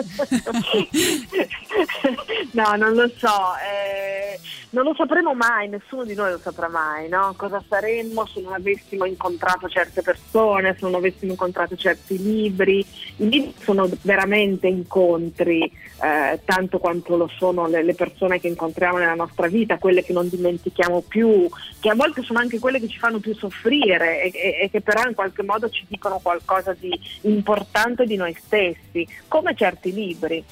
[2.53, 4.39] no, non lo so, eh,
[4.75, 7.33] non lo sapremo mai, nessuno di noi lo saprà mai, no?
[7.37, 12.85] Cosa saremmo se non avessimo incontrato certe persone, se non avessimo incontrato certi libri.
[13.17, 18.99] I libri sono veramente incontri, eh, tanto quanto lo sono le, le persone che incontriamo
[18.99, 21.49] nella nostra vita, quelle che non dimentichiamo più,
[21.85, 24.81] che a volte sono anche quelle che ci fanno più soffrire e, e- e che
[24.81, 26.89] però in qualche modo ci dicono qualcosa di
[27.23, 30.43] importante di noi stessi, come certi libri.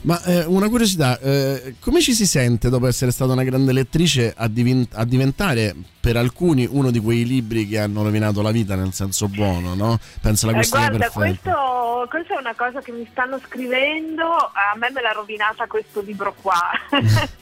[0.00, 4.34] Ma eh, una curiosità, eh, come ci si sente dopo essere stata una grande lettrice
[4.36, 8.74] a, divin- a diventare per alcuni uno di quei libri che hanno rovinato la vita
[8.74, 10.00] nel senso buono, no?
[10.20, 11.20] Penso alla Eh, questione guarda, perfetta.
[11.52, 11.58] questo,
[12.08, 16.34] questa è una cosa che mi stanno scrivendo, a me me l'ha rovinata questo libro
[16.40, 16.70] qua.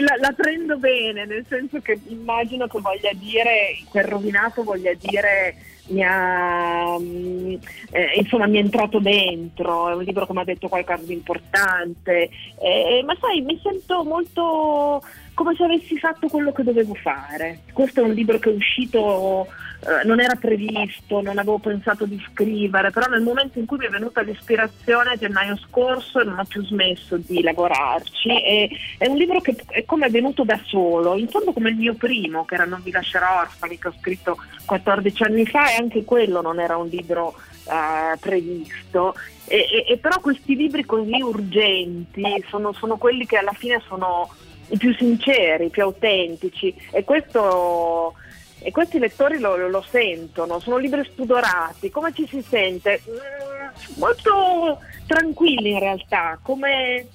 [0.00, 5.56] La, la prendo bene, nel senso che immagino che voglia dire, quel rovinato voglia dire
[5.88, 7.54] mi ha, mm,
[7.90, 11.12] eh, insomma, mi è entrato dentro, è un libro che mi ha detto qualcosa di
[11.12, 12.30] importante,
[12.60, 15.02] eh, ma sai, mi sento molto
[15.34, 17.60] come se avessi fatto quello che dovevo fare.
[17.72, 19.46] Questo è un libro che è uscito,
[19.84, 23.86] eh, non era previsto, non avevo pensato di scrivere, però nel momento in cui mi
[23.86, 28.28] è venuta l'ispirazione gennaio scorso non ho più smesso di lavorarci.
[28.28, 31.76] E, è un libro che è come è venuto da solo, in fondo come il
[31.76, 35.76] mio primo, che era Non vi lascerò orfani, che ho scritto 14 anni fa, e
[35.76, 37.34] anche quello non era un libro
[37.64, 39.16] eh, previsto.
[39.46, 44.30] E, e- e però questi libri così urgenti sono, sono quelli che alla fine sono
[44.68, 48.14] i più sinceri, i più autentici e questo
[48.62, 53.00] e questi lettori lo, lo- sentono, sono libri spudorati, come ci si sente?
[53.08, 57.06] Mm, molto tranquilli in realtà, come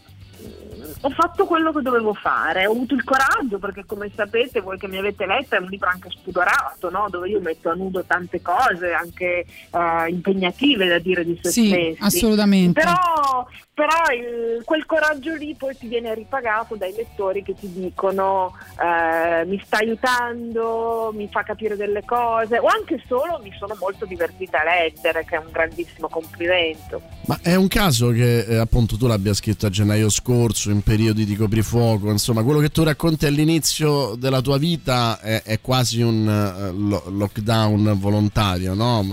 [1.02, 4.88] ho fatto quello che dovevo fare, ho avuto il coraggio perché come sapete voi che
[4.88, 7.08] mi avete letto è un libro anche spudorato, no?
[7.10, 11.68] dove io metto a nudo tante cose anche eh, impegnative da dire di se Sì,
[11.68, 11.98] stessi.
[12.02, 12.80] assolutamente.
[12.80, 18.56] Però, però il- quel coraggio lì poi ti viene ripagato dai lettori che ti dicono
[18.82, 24.06] eh, mi sta aiutando, mi fa capire delle cose o anche solo mi sono molto
[24.06, 27.02] divertita a leggere, che è un grandissimo complimento.
[27.28, 31.26] Ma è un caso che eh, appunto tu l'abbia scritto a gennaio scorso, in periodi
[31.26, 36.28] di coprifuoco, insomma, quello che tu racconti all'inizio della tua vita è, è quasi un
[36.28, 39.04] eh, lo- lockdown volontario, no?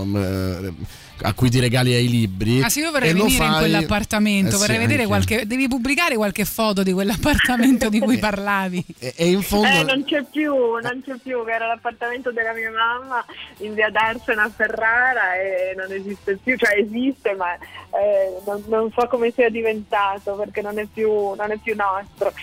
[1.17, 2.61] Eh, a cui ti regali ai libri.
[2.61, 5.07] Ah sì, io vorrei venire in fai- quell'appartamento, Eh sì, vorrei vedere anche.
[5.07, 5.47] qualche.
[5.47, 8.83] Devi pubblicare qualche foto di quell'appartamento di cui parlavi.
[8.99, 9.67] E, e in fondo.
[9.67, 13.23] Eh, non c'è più, non c'è più, che era l'appartamento della mia mamma
[13.59, 18.91] in via Darsena a Ferrara e non esiste più, cioè esiste ma eh, non, non
[18.95, 22.33] so come sia diventato perché non è più, non è più nostro.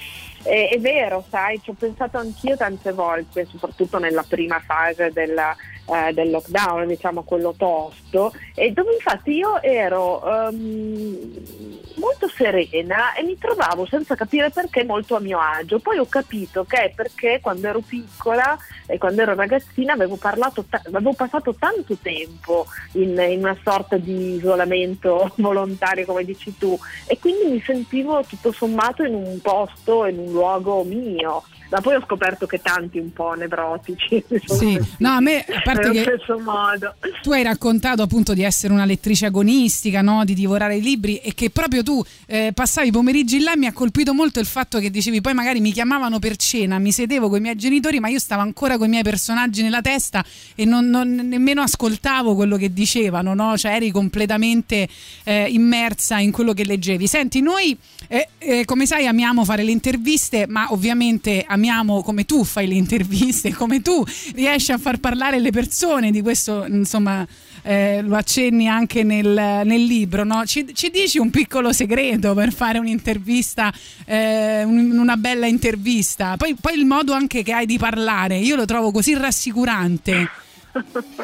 [0.45, 5.55] E- è vero, sai, ci ho pensato anch'io tante volte, soprattutto nella prima fase della-
[5.87, 13.23] eh, del lockdown, diciamo quello tosto, e dove infatti io ero ehm, molto serena e
[13.23, 15.79] mi trovavo senza capire perché molto a mio agio.
[15.79, 18.57] Poi ho capito che è perché quando ero piccola
[18.87, 23.97] e quando ero ragazzina avevo, parlato ta- avevo passato tanto tempo in, in una sorta
[23.97, 30.07] di isolamento volontario, come dici tu, e quindi mi sentivo tutto sommato in un posto,
[30.07, 31.43] in un luogo mio.
[31.73, 35.91] Ma poi ho scoperto che tanti un po' nevrotici Sì, no, a me, a parte
[35.91, 36.95] che- stesso modo.
[37.23, 40.25] Tu hai raccontato appunto di essere una lettrice agonistica, no?
[40.27, 43.73] di divorare i libri e che proprio tu eh, passavi i pomeriggi là mi ha
[43.73, 47.39] colpito molto il fatto che dicevi poi magari mi chiamavano per cena, mi sedevo con
[47.39, 50.23] i miei genitori ma io stavo ancora con i miei personaggi nella testa
[50.55, 53.57] e non, non- nemmeno ascoltavo quello che dicevano, no?
[53.57, 54.87] cioè eri completamente
[55.25, 57.07] eh, immersa in quello che leggevi.
[57.07, 57.75] Senti, noi
[58.09, 61.61] eh, eh, come sai amiamo fare le interviste ma ovviamente amiamo
[62.05, 66.65] come tu fai le interviste, come tu riesci a far parlare le persone di questo
[66.67, 67.27] insomma
[67.63, 70.45] eh, lo accenni anche nel, nel libro no?
[70.47, 73.73] ci, ci dici un piccolo segreto per fare un'intervista
[74.05, 78.57] eh, un- una bella intervista poi, poi il modo anche che hai di parlare io
[78.57, 80.29] lo trovo così rassicurante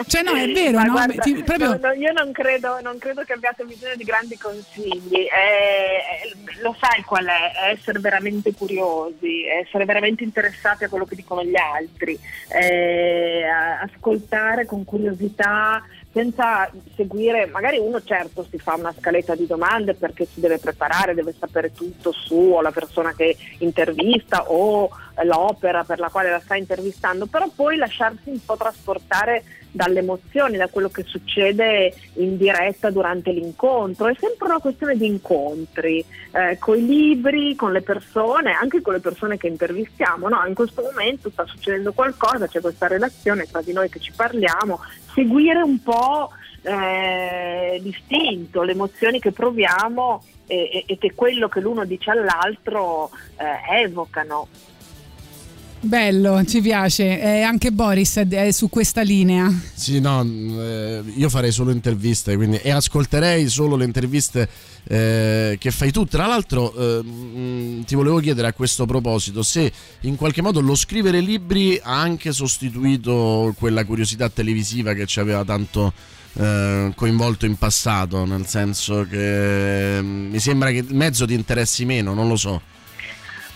[0.07, 0.91] cioè no è vero no?
[0.91, 5.15] guarda, Ti- proprio- no, io non credo, non credo che abbiate bisogno di grandi consigli.
[5.15, 7.53] Eh, eh, lo sai qual è?
[7.53, 12.19] È essere veramente curiosi, essere veramente interessati a quello che dicono gli altri,
[12.49, 13.45] eh,
[13.83, 20.27] ascoltare con curiosità senza seguire, magari uno certo si fa una scaletta di domande perché
[20.27, 24.91] si deve preparare, deve sapere tutto su o la persona che intervista o
[25.24, 30.57] l'opera per la quale la sta intervistando, però poi lasciarsi un po' trasportare dalle emozioni,
[30.57, 34.07] da quello che succede in diretta durante l'incontro.
[34.07, 38.95] È sempre una questione di incontri, eh, con i libri, con le persone, anche con
[38.95, 40.28] le persone che intervistiamo.
[40.28, 40.45] No?
[40.47, 44.81] In questo momento sta succedendo qualcosa, c'è questa relazione tra di noi che ci parliamo,
[45.15, 46.31] seguire un po'
[46.62, 53.11] eh, distinto le emozioni che proviamo e, e- e che quello che l'uno dice all'altro
[53.36, 54.49] eh, evocano.
[55.80, 61.52] Bello ci piace Eh, anche Boris è, su questa linea Sì, no, eh, io farei
[61.52, 64.48] solo interviste quindi, e ascolterei solo le interviste
[64.90, 66.05] eh, che fai tu.
[66.06, 69.70] Tra l'altro, eh, mh, ti volevo chiedere a questo proposito se
[70.02, 75.44] in qualche modo lo scrivere libri ha anche sostituito quella curiosità televisiva che ci aveva
[75.44, 75.92] tanto
[76.34, 81.84] eh, coinvolto in passato, nel senso che mm, mi sembra che il mezzo ti interessi
[81.84, 82.60] meno, non lo so.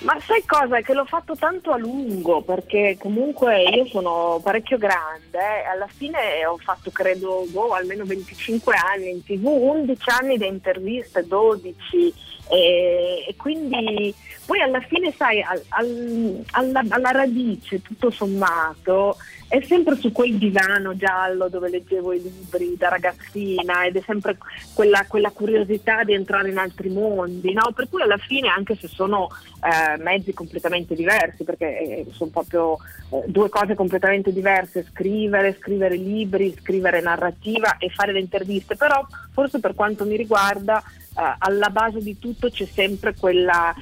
[0.03, 0.81] Ma sai cosa?
[0.81, 5.67] Che l'ho fatto tanto a lungo perché comunque io sono parecchio grande, eh.
[5.71, 11.25] alla fine ho fatto credo boh, almeno 25 anni in tv, 11 anni di interviste,
[11.27, 12.15] 12
[12.51, 14.13] e, e quindi
[14.45, 19.17] poi alla fine sai al- al- alla, alla radice tutto sommato
[19.53, 24.39] è sempre su quel divano giallo dove leggevo i libri da ragazzina ed è sempre
[24.73, 27.71] quella, quella curiosità di entrare in altri mondi, no?
[27.75, 29.29] per cui alla fine anche se sono
[29.63, 32.79] eh, mezzi completamente diversi, perché eh, sono proprio
[33.11, 39.07] eh, due cose completamente diverse, scrivere, scrivere libri, scrivere narrativa e fare le interviste, però
[39.33, 43.75] forse per quanto mi riguarda eh, alla base di tutto c'è sempre quella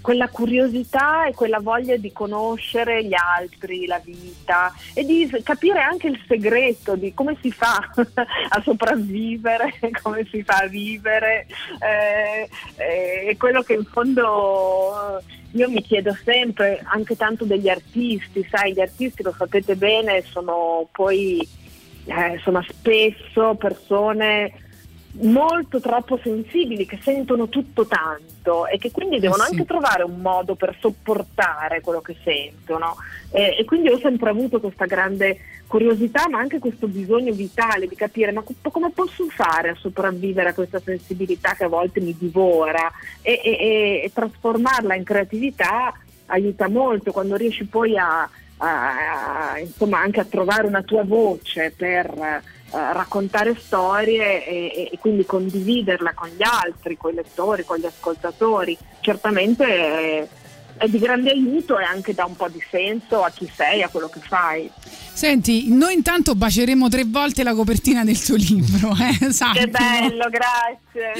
[0.00, 6.08] quella curiosità e quella voglia di conoscere gli altri, la vita e di capire anche
[6.08, 7.76] il segreto di come si fa
[8.48, 11.46] a sopravvivere, come si fa a vivere.
[11.80, 15.22] Eh, eh, è quello che in fondo eh,
[15.52, 20.88] io mi chiedo sempre, anche tanto degli artisti, sai, gli artisti lo sapete bene, sono
[20.92, 21.46] poi
[22.04, 24.67] eh, sono spesso persone
[25.20, 29.50] molto troppo sensibili che sentono tutto tanto e che quindi devono sì.
[29.52, 32.96] anche trovare un modo per sopportare quello che sentono
[33.30, 37.94] Eh, e quindi ho sempre avuto questa grande curiosità ma anche questo bisogno vitale di
[37.94, 42.16] capire ma co- come posso fare a sopravvivere a questa sensibilità che a volte mi
[42.18, 42.90] divora
[43.20, 45.92] e, e- e- e trasformarla in creatività
[46.26, 48.22] aiuta molto quando riesci poi a,
[48.58, 54.98] a- a- insomma anche a trovare una tua voce per eh, raccontare storie e, e
[55.00, 60.28] quindi condividerla con gli altri, con i lettori, con gli ascoltatori, certamente è,
[60.78, 63.88] è di grande aiuto e anche dà un po' di senso a chi sei, a
[63.88, 64.70] quello che fai.
[65.18, 69.32] Senti, noi intanto baceremo tre volte la copertina del tuo libro, eh?
[69.32, 69.64] Sappilo.
[69.64, 71.12] Che bello, grazie.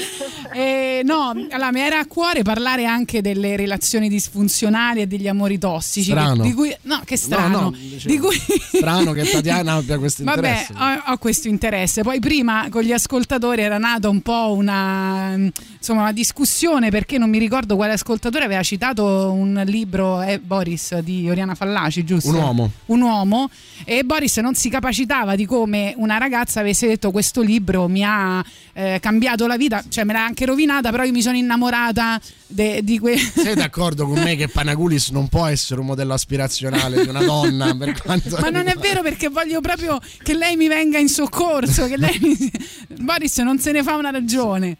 [0.53, 5.57] Eh, no, allora mi era a cuore parlare anche delle relazioni disfunzionali e degli amori
[5.57, 6.11] tossici.
[6.11, 6.43] Strano.
[6.43, 7.59] Di cui, no, che strano.
[7.59, 8.37] no, di dicevo, cui,
[8.71, 10.73] Strano che Tatiana abbia questo Vabbè, interesse.
[10.77, 12.01] ho, ho questo interesse.
[12.01, 17.29] Poi prima con gli ascoltatori era nata un po' una, insomma, una discussione perché non
[17.29, 22.29] mi ricordo quale ascoltatore aveva citato un libro, eh, Boris, di Oriana Fallaci, giusto?
[22.29, 22.71] Un uomo.
[22.85, 23.49] Un uomo.
[23.83, 28.43] E Boris non si capacitava di come una ragazza avesse detto questo libro mi ha
[28.73, 32.81] eh, cambiato la vita, cioè me l'ha anche rovinata, però io mi sono innamorata de-
[32.83, 37.07] di que- Sei d'accordo con me che Panagulis non può essere un modello aspirazionale di
[37.07, 40.97] una donna per quanto Ma non è vero perché voglio proprio che lei mi venga
[40.97, 42.51] in soccorso, che lei mi...
[42.99, 44.77] Boris non se ne fa una ragione.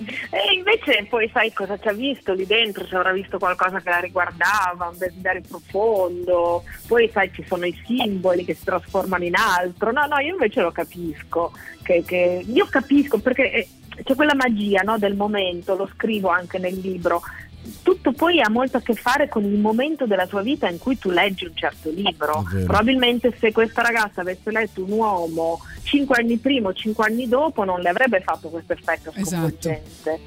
[0.30, 3.90] E invece poi sai cosa ci ha visto lì dentro, ci avrà visto qualcosa che
[3.90, 9.34] la riguardava, un desiderio profondo, poi sai ci sono i simboli che si trasformano in
[9.34, 11.52] altro, no no io invece lo capisco,
[11.82, 13.68] che, che- io capisco perché eh,
[14.02, 17.20] c'è quella magia no, del momento, lo scrivo anche nel libro,
[17.82, 20.98] tutto poi ha molto a che fare con il momento della tua vita in cui
[20.98, 22.44] tu leggi un certo libro.
[22.64, 27.64] Probabilmente se questa ragazza avesse letto un uomo cinque anni prima o cinque anni dopo
[27.64, 30.20] non le avrebbe fatto questo effetto sconvolgente.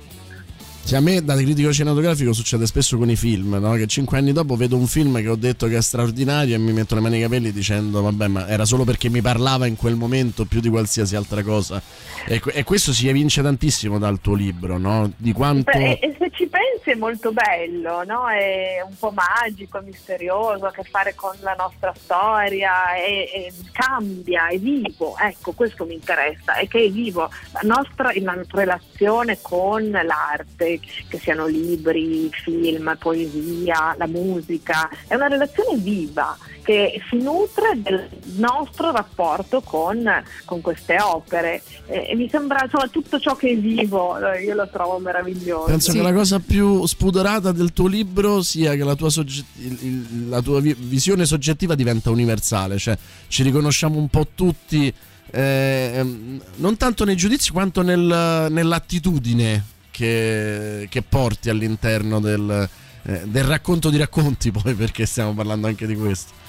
[0.86, 3.72] Cioè, a me da critico cinematografico succede spesso con i film, no?
[3.76, 6.74] che cinque anni dopo vedo un film che ho detto che è straordinario e mi
[6.74, 9.96] metto le mani nei capelli dicendo vabbè ma era solo perché mi parlava in quel
[9.96, 11.82] momento più di qualsiasi altra cosa.
[12.28, 15.10] E, e questo si evince tantissimo dal tuo libro, no?
[15.16, 15.72] di quanto...
[15.72, 18.28] Beh, e, se ci pensi è molto bello, no?
[18.28, 23.54] è un po' magico, misterioso, ha a che fare con la nostra storia, e, e
[23.72, 28.60] cambia, è vivo, ecco questo mi interessa, è che è vivo, la nostra, la nostra
[28.60, 30.73] relazione con l'arte,
[31.08, 38.08] che siano libri, film, poesia, la musica, è una relazione viva che si nutre del
[38.38, 40.10] nostro rapporto con,
[40.46, 41.62] con queste opere.
[41.88, 45.66] E, e mi sembra insomma tutto ciò che è vivo eh, io lo trovo meraviglioso.
[45.66, 49.78] Penso che la cosa più spudorata del tuo libro sia che la tua, sogge- il-
[49.82, 52.98] il- la tua vi- visione soggettiva diventa universale, cioè
[53.28, 54.94] ci riconosciamo un po' tutti,
[55.32, 62.68] eh, ehm, non tanto nei giudizi quanto nel- nell'attitudine che, che porti all'interno del,
[63.04, 66.42] eh, del racconto di racconti, poi perché stiamo parlando anche di questo.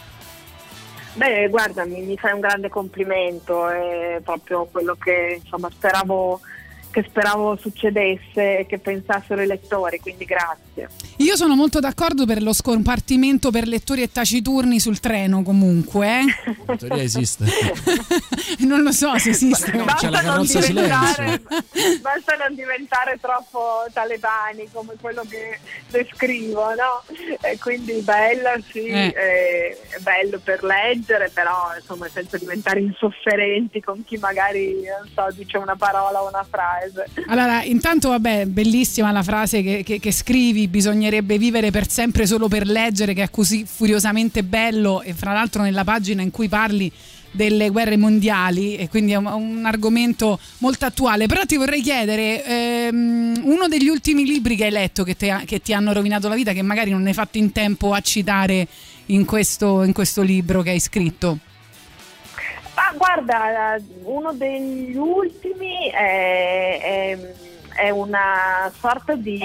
[1.13, 6.41] Beh, guarda, mi, fai un grande complimento, è proprio quello che insomma, speravo,
[6.95, 10.89] che speravo succedesse e che pensassero i lettori, quindi grazie.
[11.17, 16.21] Io sono molto d'accordo per lo scompartimento per lettori e taciturni sul treno comunque.
[16.21, 16.23] eh.
[16.71, 17.47] In teoria esiste.
[18.61, 19.73] non lo so se esiste.
[19.73, 20.47] basta, la non
[22.01, 25.59] basta non diventare troppo talebani come quello che
[25.91, 27.03] descrivo, no?
[27.41, 29.13] E quindi bella, sì, Eh.
[29.17, 35.35] eh, è bello per leggere, però insomma senza diventare insofferenti con chi magari, non so,
[35.35, 36.84] dice una parola o una frase.
[37.27, 42.49] Allora, intanto, vabbè, bellissima la frase che, che- che scrivi: bisognerebbe vivere per sempre solo
[42.49, 45.03] per leggere, che è così furiosamente bello.
[45.03, 46.91] E fra l'altro, nella pagina in cui parli
[47.31, 51.27] delle guerre mondiali, e quindi è un, un argomento molto attuale.
[51.27, 55.61] Però ti vorrei chiedere: ehm, uno degli ultimi libri che hai letto che, te- che
[55.61, 58.67] ti hanno rovinato la vita, che magari non hai fatto in tempo a citare
[59.07, 61.39] in questo, in questo libro che hai scritto?
[62.75, 67.35] Ma guarda, uno degli ultimi è, è-
[67.75, 69.41] è una sorta di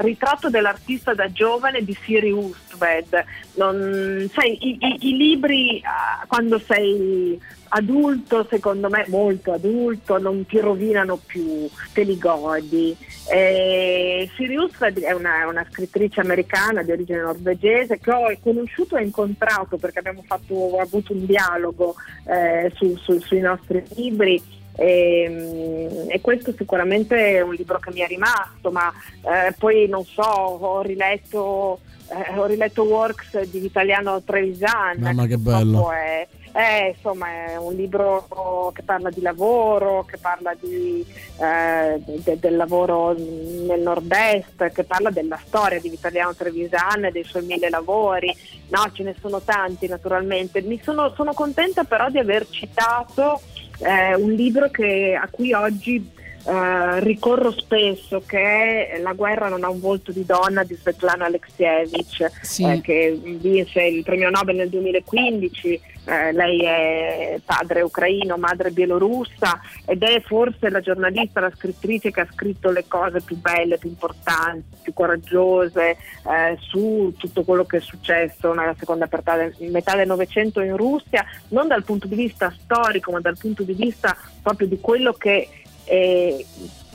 [0.00, 3.24] ritratto dell'artista da giovane di Siri Ustved.
[3.54, 10.46] Non- sai, i, i- i libri ah, quando sei adulto, secondo me molto adulto, non
[10.46, 12.96] ti rovinano più, te li godi.
[13.28, 19.02] Eh, Siri Ustved è una, una scrittrice americana di origine norvegese che ho conosciuto e
[19.02, 21.94] incontrato perché abbiamo fatto, avuto un dialogo
[22.26, 24.40] eh, su- su- sui nostri libri
[24.76, 28.92] e, e questo sicuramente è un libro che mi è rimasto, ma
[29.22, 34.96] eh, poi non so, ho riletto, eh, ho riletto Works di Vitaliano Trevisan.
[34.98, 35.92] Mamma che bello.
[35.92, 41.04] È, è, insomma, è un libro che parla di lavoro, che parla di,
[41.40, 47.24] eh, de- del lavoro nel nord-est, che parla della storia di Vitaliano Trevisan e dei
[47.24, 48.32] suoi mille lavori.
[48.68, 50.62] No, ce ne sono tanti naturalmente.
[50.62, 53.40] Mi sono, sono contenta però di aver citato
[53.78, 56.10] eh, un libro che- a cui oggi
[56.46, 62.30] eh, ricorro spesso che La guerra non ha un volto di donna di Svetlana Alexievich,
[62.42, 62.64] Sì.
[62.70, 65.80] eh, che vinse il premio Nobel nel 2015.
[66.06, 72.20] Eh, lei è padre ucraino, madre bielorussa ed è forse la giornalista, la scrittrice che
[72.20, 77.78] ha scritto le cose più belle, più importanti, più coraggiose eh, su tutto quello che
[77.78, 82.16] è successo nella seconda metà del, metà del Novecento in Russia, non dal punto di
[82.16, 85.48] vista storico, ma dal punto di vista proprio di quello che
[85.84, 86.44] eh,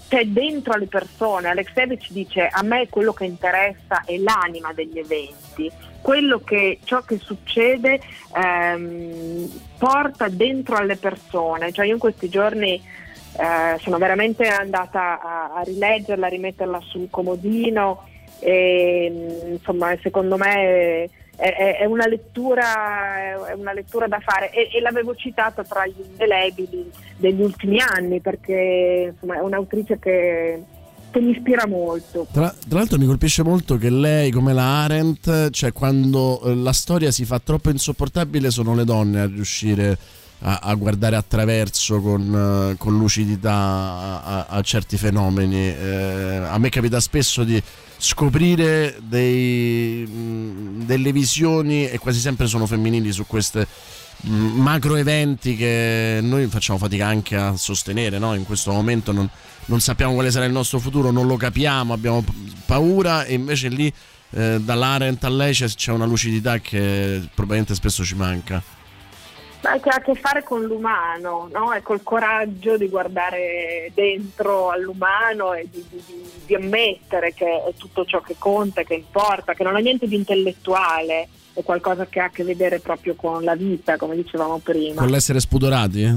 [0.09, 1.49] c'è dentro alle persone.
[1.49, 5.71] Alexevich dice a me quello che interessa è l'anima degli eventi,
[6.01, 8.01] quello che ciò che succede
[8.35, 9.47] ehm,
[9.77, 11.71] porta dentro alle persone.
[11.71, 17.07] Cioè io in questi giorni eh, sono veramente andata a, a rileggerla, a rimetterla sul
[17.11, 18.05] comodino
[18.39, 21.09] e insomma secondo me è,
[21.39, 26.89] è- una lettura, è una lettura da fare e, e l'avevo citata tra gli indelebili
[27.17, 30.63] degli ultimi anni perché insomma, è un'autrice che,
[31.11, 32.27] che mi ispira molto.
[32.31, 36.73] Tra, tra l'altro mi colpisce molto che lei, come la Arendt, cioè quando eh, la
[36.73, 39.97] storia si fa troppo insopportabile sono le donne a riuscire
[40.41, 45.67] a, a guardare attraverso con, eh, con lucidità a, a- a certi fenomeni.
[45.67, 47.61] Eh, a me capita spesso di
[47.99, 53.67] scoprire dei, mh, delle visioni e quasi sempre sono femminili su queste
[54.21, 58.33] mh, macro eventi che noi facciamo fatica anche a sostenere no?
[58.35, 59.29] in questo momento non,
[59.65, 62.23] non sappiamo quale sarà il nostro futuro non lo capiamo abbiamo
[62.65, 63.93] paura e invece lì
[64.31, 68.63] eh, dall'Arendt a lei c'è, c'è una lucidità che probabilmente spesso ci manca
[69.61, 71.73] Ma che ha a che fare con l'umano, no?
[71.73, 76.03] E col coraggio di guardare dentro all'umano e di, di-
[76.45, 80.15] di- ammettere che è tutto ciò che conta, che importa, che non ha niente di
[80.15, 85.01] intellettuale, è qualcosa che ha a che vedere proprio con la vita, come dicevamo prima.
[85.01, 86.15] con l'essere spudorati eh?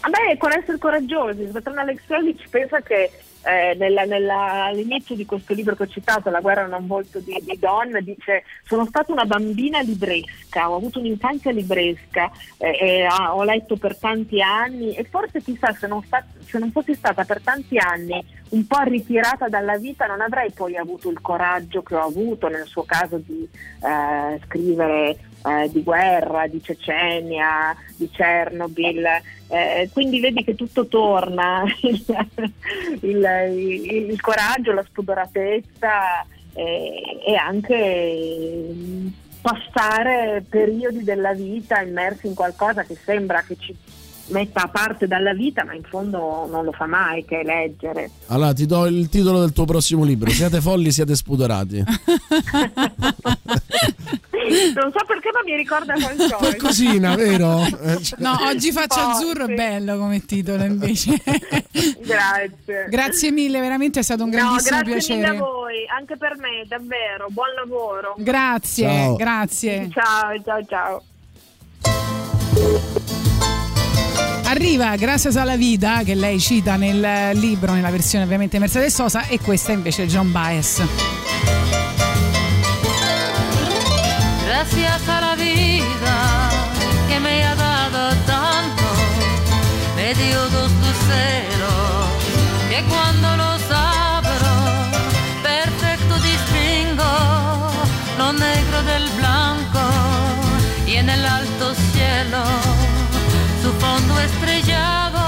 [0.00, 3.10] Vabbè, con essere coraggiosi, Svetlana Alexievich pensa che
[3.48, 7.34] eh, nella- nella- all'inizio di questo libro che ho citato, La guerra non volto di,
[7.42, 13.42] di donna, dice sono stata una bambina libresca, ho avuto un'infanzia libresca, eh, ah, ho
[13.44, 17.40] letto per tanti anni e forse chissà se non, sta- se non fossi stata per
[17.42, 22.04] tanti anni un po' ritirata dalla vita non avrei poi avuto il coraggio che ho
[22.06, 23.46] avuto nel suo caso di
[23.82, 29.06] eh, scrivere eh, di guerra, di Cecenia, di Chernobyl.
[29.50, 32.04] Eh, quindi vedi che tutto torna, il,
[33.00, 36.22] il- il- coraggio, la spudoratezza
[36.52, 39.06] eh, e anche mm,
[39.40, 43.74] passare periodi della vita immersi in qualcosa che sembra che ci
[44.28, 48.10] metta a parte dalla vita, ma in fondo non lo fa mai, che leggere.
[48.26, 51.82] allora ti do il titolo del tuo prossimo libro siate folli siate spudorati
[54.74, 56.36] Non so perché, ma mi ricorda qualcosa.
[56.40, 57.60] qualcosina vero?
[57.82, 59.10] Eh, cioè- No, oggi faccio Forse.
[59.18, 61.20] azzurro è bello come titolo invece.
[62.02, 62.86] Grazie.
[62.88, 64.84] Grazie mille, veramente è stato un No, grandissimo grazie
[65.16, 65.38] mille a piacere.
[65.38, 67.26] voi, anche per me, davvero.
[67.28, 68.14] Buon lavoro.
[68.18, 69.16] Grazie, Ciao.
[69.16, 69.88] grazie.
[69.92, 71.02] Ciao, ciao,
[72.54, 72.97] ciao.
[74.48, 79.26] Arriva Gracias a la Vida che lei cita nel libro, nella versione ovviamente Mercedes Sosa
[79.26, 80.82] e questa invece è John Baez.
[84.46, 86.50] Gracias a la vida
[87.08, 88.84] que me ha dado tanto,
[89.96, 91.57] me dio dos luceros
[104.18, 105.20] estrellado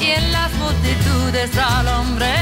[0.00, 2.41] y en las multitudes al hombre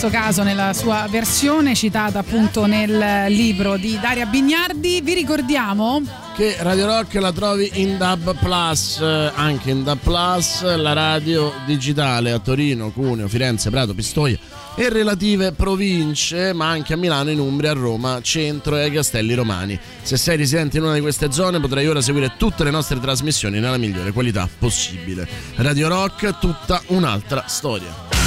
[0.00, 5.02] questo caso nella sua versione citata appunto nel libro di Daria Bignardi.
[5.02, 6.00] Vi ricordiamo
[6.34, 11.52] che Radio Rock la trovi in Dub Plus, eh, anche in Dub Plus, la radio
[11.66, 14.38] digitale a Torino, Cuneo, Firenze, Prato, Pistoia
[14.74, 19.34] e relative province, ma anche a Milano, in Umbria, a Roma, Centro e ai Castelli
[19.34, 19.78] Romani.
[20.00, 23.60] Se sei residente in una di queste zone potrai ora seguire tutte le nostre trasmissioni
[23.60, 25.28] nella migliore qualità possibile.
[25.56, 28.19] Radio Rock, tutta un'altra storia.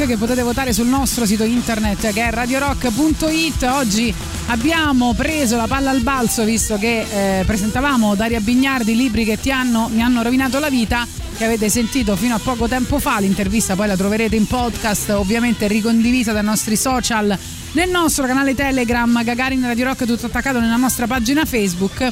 [0.00, 3.62] Che potete votare sul nostro sito internet che è radiorock.it.
[3.64, 4.12] Oggi
[4.46, 9.52] abbiamo preso la palla al balzo visto che eh, presentavamo Daria Bignardi, libri che ti
[9.52, 11.06] hanno, mi hanno rovinato la vita
[11.36, 13.20] che avete sentito fino a poco tempo fa.
[13.20, 17.38] L'intervista poi la troverete in podcast, ovviamente ricondivisa dai nostri social,
[17.72, 22.08] nel nostro canale Telegram, Gagarin Radio Rock, tutto attaccato nella nostra pagina Facebook.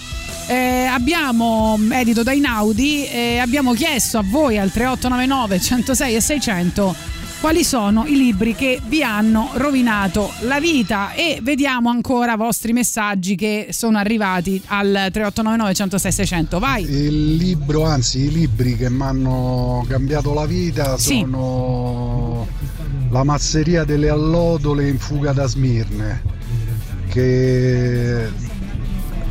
[0.47, 6.15] Eh, abbiamo mm, edito da Inaudi e eh, abbiamo chiesto a voi al 3899 106
[6.15, 12.35] e 600 quali sono i libri che vi hanno rovinato la vita e vediamo ancora
[12.35, 18.33] i vostri messaggi che sono arrivati al 3899 106 600 vai Il libro, anzi i
[18.33, 21.19] libri che mi hanno cambiato la vita Sì.
[21.21, 22.47] sono
[23.11, 26.23] La masseria delle allodole in fuga da Smirne,
[27.09, 28.29] che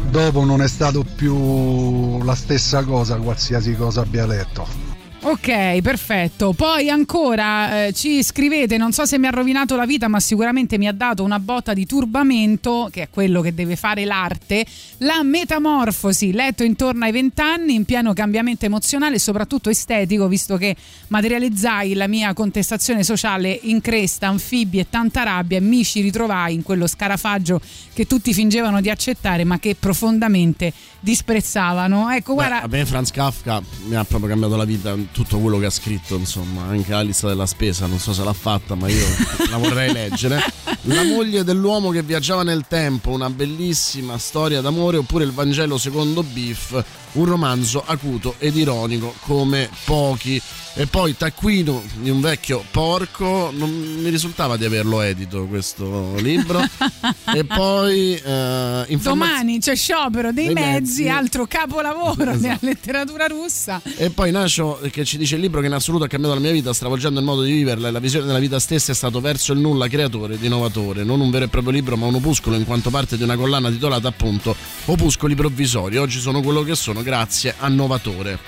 [0.10, 4.87] dopo non è stato più la stessa cosa qualsiasi cosa abbia letto.
[5.30, 6.54] Ok, perfetto.
[6.54, 10.78] Poi ancora eh, ci scrivete, non so se mi ha rovinato la vita, ma sicuramente
[10.78, 14.66] mi ha dato una botta di turbamento, che è quello che deve fare l'arte,
[15.00, 20.78] la metamorfosi, letto intorno ai vent'anni, in pieno cambiamento emozionale e soprattutto estetico, visto che
[21.10, 26.54] materializzai la mia contestazione sociale in cresta, anfibi e tanta rabbia e mi ci ritrovai
[26.54, 27.60] in quello scarafaggio
[27.92, 30.72] che tutti fingevano di accettare, ma che profondamente
[31.02, 32.10] disprezzavano.
[32.12, 35.58] Ecco, Beh, guarda, a me Franz Kafka mi ha proprio cambiato la vita, tutto quello
[35.58, 38.88] che ha scritto, insomma, anche la lista della spesa, non so se l'ha fatta, ma
[38.88, 39.04] io
[39.50, 40.40] la vorrei leggere.
[40.82, 46.22] La moglie dell'uomo che viaggiava nel tempo, una bellissima storia d'amore, oppure il Vangelo secondo
[46.22, 46.80] Biff,
[47.14, 50.42] un romanzo acuto ed ironico come pochi.
[50.80, 56.60] E poi Taccuino di un vecchio porco, non mi risultava di averlo edito questo libro.
[57.34, 61.10] e poi eh, informaz- Domani c'è sciopero dei, dei mezzi, mezzi.
[61.10, 62.38] altro capolavoro Esatto.
[62.38, 63.82] della letteratura russa.
[63.96, 66.52] E poi Nacio che ci dice il libro che in assoluto ha cambiato la mia
[66.52, 69.54] vita, stravolgendo il modo di viverla e la visione della vita stessa è stato verso
[69.54, 72.66] il nulla creatore ed innovatore, non un vero e proprio libro ma un opuscolo in
[72.66, 74.56] quanto parte di una collana titolata appunto
[74.86, 75.98] Opuscoli provvisori.
[75.98, 78.40] Oggi sono quello che sono grazie a Novatore.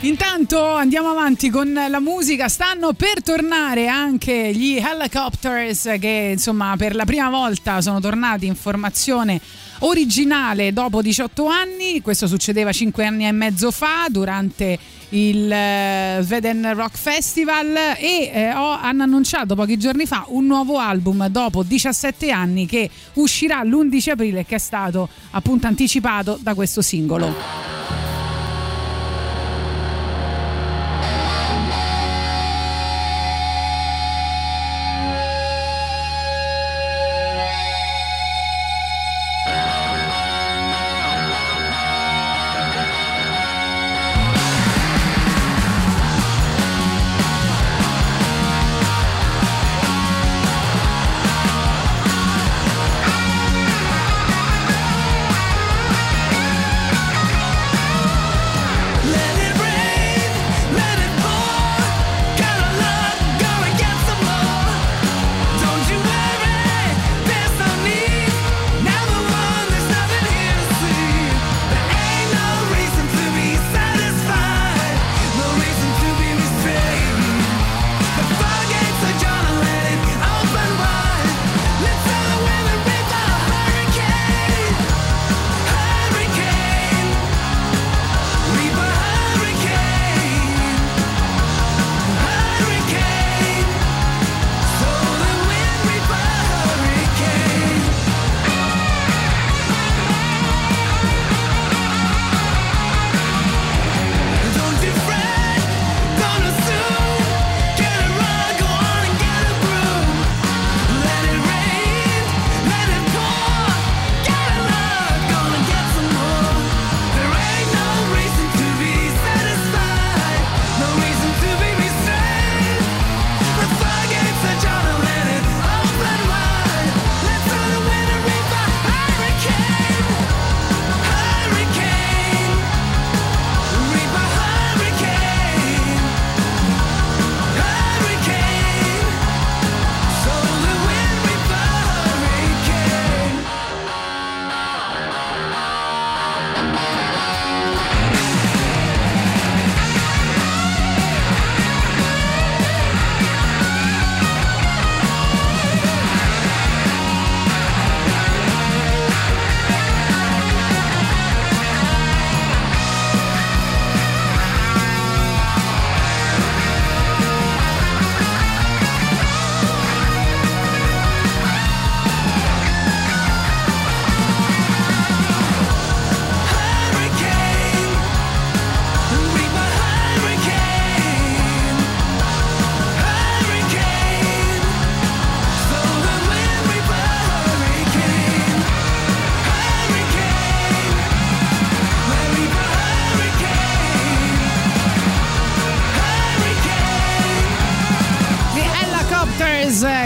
[0.00, 6.94] Intanto andiamo avanti con la musica, stanno per tornare anche gli Helicopters che insomma per
[6.94, 9.40] la prima volta sono tornati in formazione
[9.84, 14.78] originale dopo 18 anni, questo succedeva 5 anni e mezzo fa durante
[15.10, 20.78] il eh, Sveden Rock Festival e eh, ho- hanno annunciato pochi giorni fa un nuovo
[20.78, 26.82] album dopo 17 anni che uscirà l'11 aprile che è stato appunto anticipato da questo
[26.82, 28.23] singolo.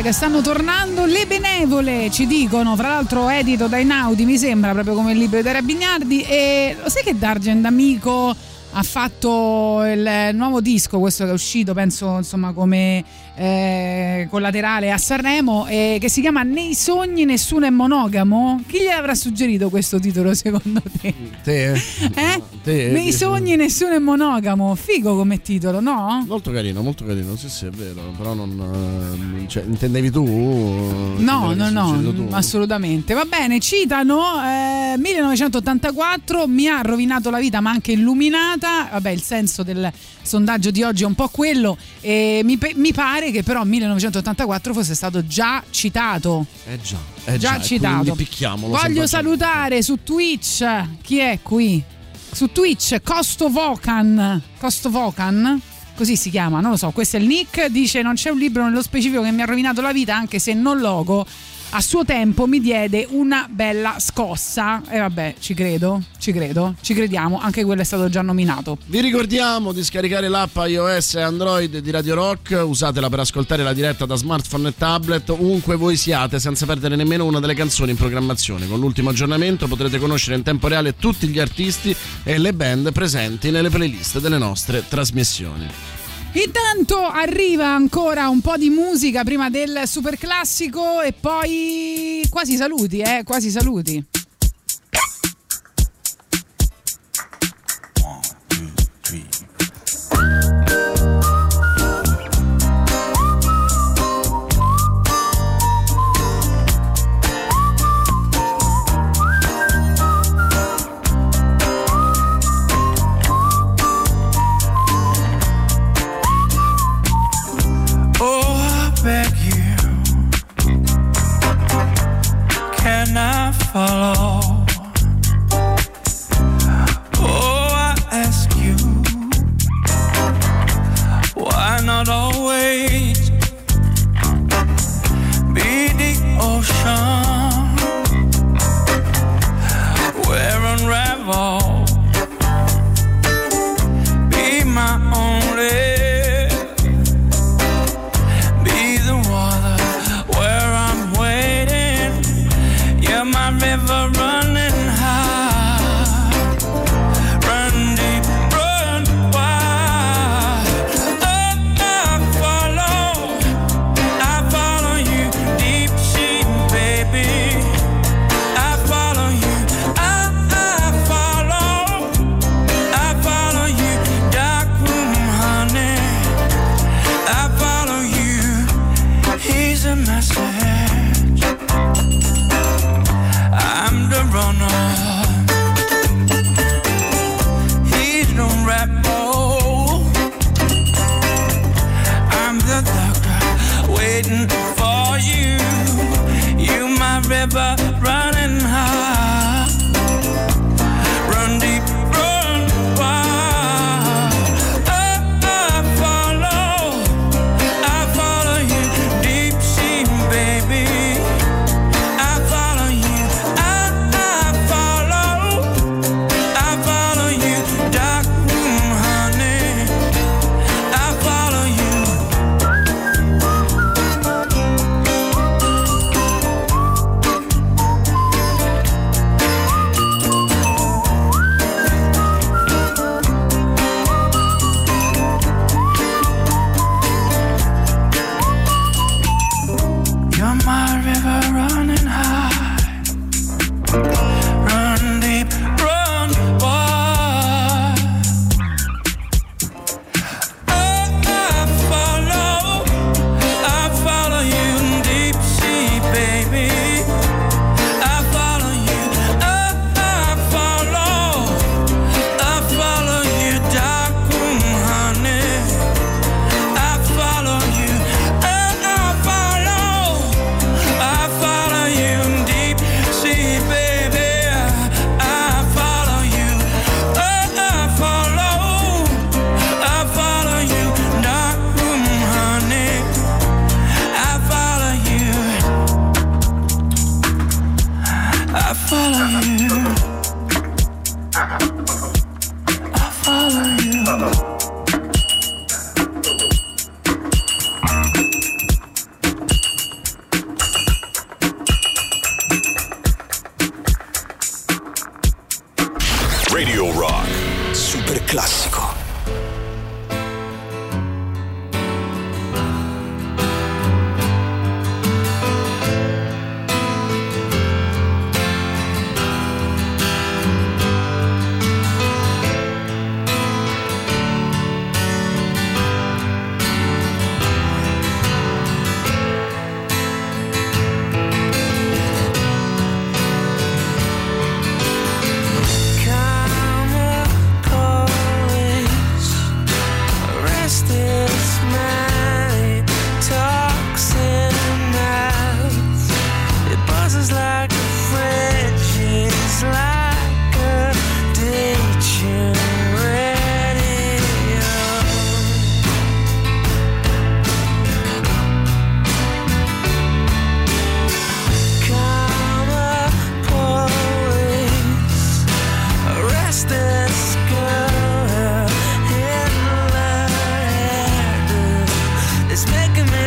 [0.08, 4.94] Che stanno tornando le benevole, ci dicono, fra l'altro edito da Inaudi, mi sembra proprio
[4.94, 8.34] come il libro di Terra Bignardi e lo sai che D'Argent Amico
[8.78, 14.98] ha fatto il nuovo disco, questo che è uscito penso insomma come eh, collaterale a
[14.98, 18.62] Sanremo, eh, che si chiama Nei sogni nessuno è monogamo.
[18.66, 21.12] Chi gli avrà suggerito questo titolo secondo te?
[21.42, 21.72] Te?
[21.72, 22.42] Eh?
[22.62, 22.90] Te?
[22.90, 26.24] Nei sogni nessuno è monogamo, figo come titolo, no?
[26.26, 29.40] Molto carino, molto carino, sì sì è vero, però non...
[29.42, 30.24] eh, cioè, intendevi tu?
[30.24, 32.28] No, no, no, tu?
[32.30, 33.14] assolutamente.
[33.14, 38.67] Va bene, citano eh, 1984, mi ha rovinato la vita ma anche illuminata.
[38.90, 39.90] Vabbè, il senso del
[40.22, 41.76] sondaggio di oggi è un po' quello.
[42.00, 46.46] E mi, mi pare che però 1984 fosse stato già citato.
[46.66, 48.16] Eh già, eh già già, citato.
[48.56, 50.64] Voglio salutare su Twitch
[51.02, 51.82] chi è qui?
[52.30, 54.40] Su Twitch Costo Vocan.
[54.58, 55.60] Costo Vocan?
[55.94, 56.90] Così si chiama, non lo so.
[56.90, 57.66] Questo è il nick.
[57.66, 60.54] Dice: Non c'è un libro nello specifico che mi ha rovinato la vita, anche se
[60.54, 61.26] non logo.
[61.70, 64.82] A suo tempo mi diede una bella scossa.
[64.88, 67.38] E vabbè, ci credo, ci credo, ci crediamo.
[67.38, 68.78] Anche quello è stato già nominato.
[68.86, 73.74] Vi ricordiamo di scaricare l'app iOS e Android di Radio Rock, usatela per ascoltare la
[73.74, 77.98] diretta da smartphone e tablet ovunque voi siate senza perdere nemmeno una delle canzoni in
[77.98, 78.66] programmazione.
[78.66, 83.50] Con l'ultimo aggiornamento potrete conoscere in tempo reale tutti gli artisti e le band presenti
[83.50, 85.97] nelle playlist delle nostre trasmissioni.
[86.32, 93.00] Intanto arriva ancora un po' di musica prima del super classico e poi quasi saluti,
[93.00, 94.17] eh, quasi saluti.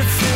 [0.02, 0.31] Making me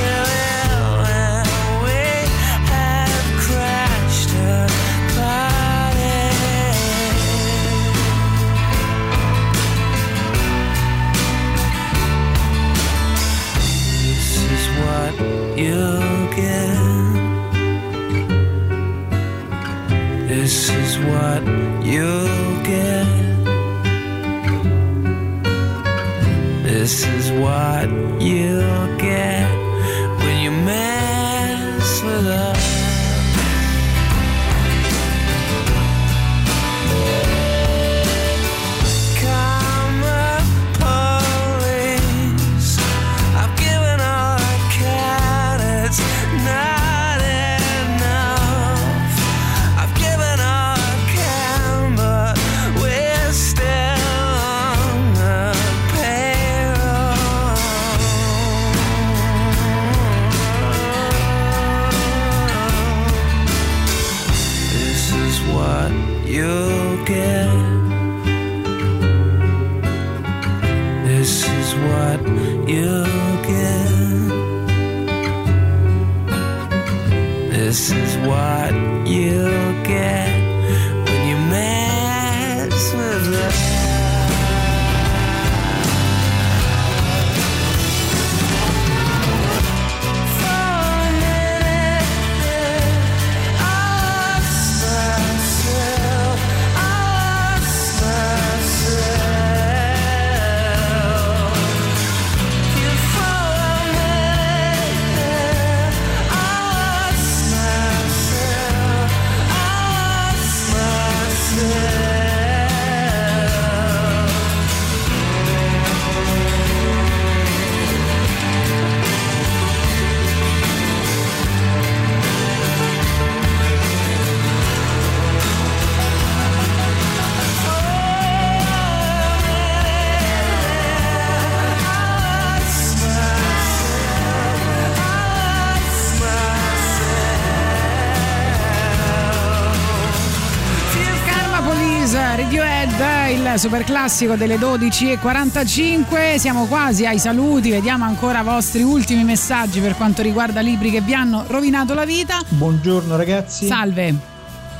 [143.65, 146.35] super classico delle 12.45.
[146.37, 151.01] Siamo quasi ai saluti, vediamo ancora i vostri ultimi messaggi per quanto riguarda libri che
[151.01, 152.41] vi hanno rovinato la vita.
[152.47, 153.65] Buongiorno ragazzi.
[153.65, 154.13] Salve.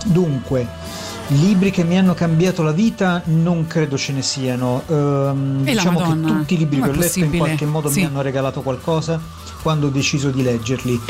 [0.06, 0.68] Dunque,
[1.30, 4.84] libri che mi hanno cambiato la vita non credo ce ne siano.
[4.88, 8.02] Ehm, diciamo che tutti i libri che com'è ho letto in qualche modo Sì.
[8.02, 9.20] mi hanno regalato qualcosa
[9.64, 11.02] quando ho deciso di leggerli.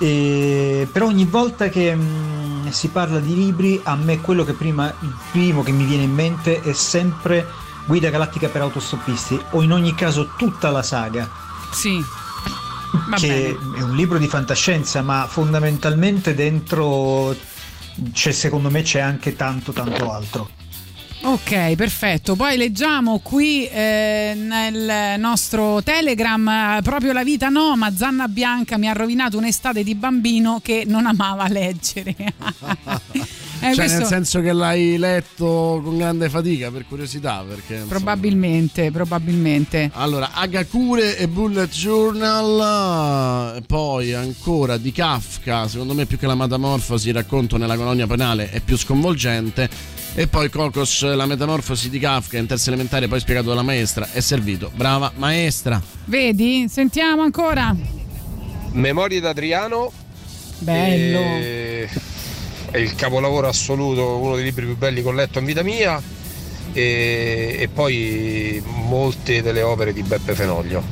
[0.00, 2.27] E- però ogni volta che mm,
[2.72, 6.12] si parla di libri, a me quello che prima, il primo che mi viene in
[6.12, 7.46] mente è sempre
[7.86, 11.28] Guida Galattica per autostoppisti, o in ogni caso tutta la saga.
[11.72, 12.04] Sì.
[13.08, 17.36] Va che è un libro di fantascienza, ma fondamentalmente dentro
[18.12, 20.50] c'è, secondo me c'è anche tanto tanto altro.
[21.20, 22.36] Ok, perfetto.
[22.36, 28.78] Poi leggiamo qui eh, nel nostro Telegram eh, proprio la vita no, ma Zanna Bianca
[28.78, 32.14] mi ha rovinato un'estate di bambino che non amava leggere.
[33.60, 38.92] Eh, cioè, nel senso che l'hai letto con grande fatica, per curiosità, perché insomma, Probabilmente,
[38.92, 39.90] probabilmente.
[39.94, 47.08] Allora, Agakure e Bullet Journal, poi ancora di Kafka, secondo me più che la metamorfosi,
[47.08, 49.68] il racconto nella colonia penale è più sconvolgente.
[50.14, 54.20] E poi Cocos, la metamorfosi di Kafka in terza elementare, poi spiegato dalla maestra, è
[54.20, 54.70] servito.
[54.74, 55.80] Brava maestra.
[56.06, 56.66] Vedi?
[56.68, 57.74] Sentiamo ancora.
[58.72, 59.92] Memorie d'Adriano.
[60.58, 61.18] Bello.
[61.20, 61.88] e-
[62.70, 66.02] È il capolavoro assoluto, uno dei libri più belli che ho letto in vita mia.
[66.72, 70.82] e, e poi molte delle opere di Beppe Fenoglio.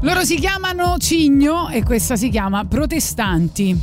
[0.00, 3.76] Loro si chiamano Cigno e questa si chiama Protestanti.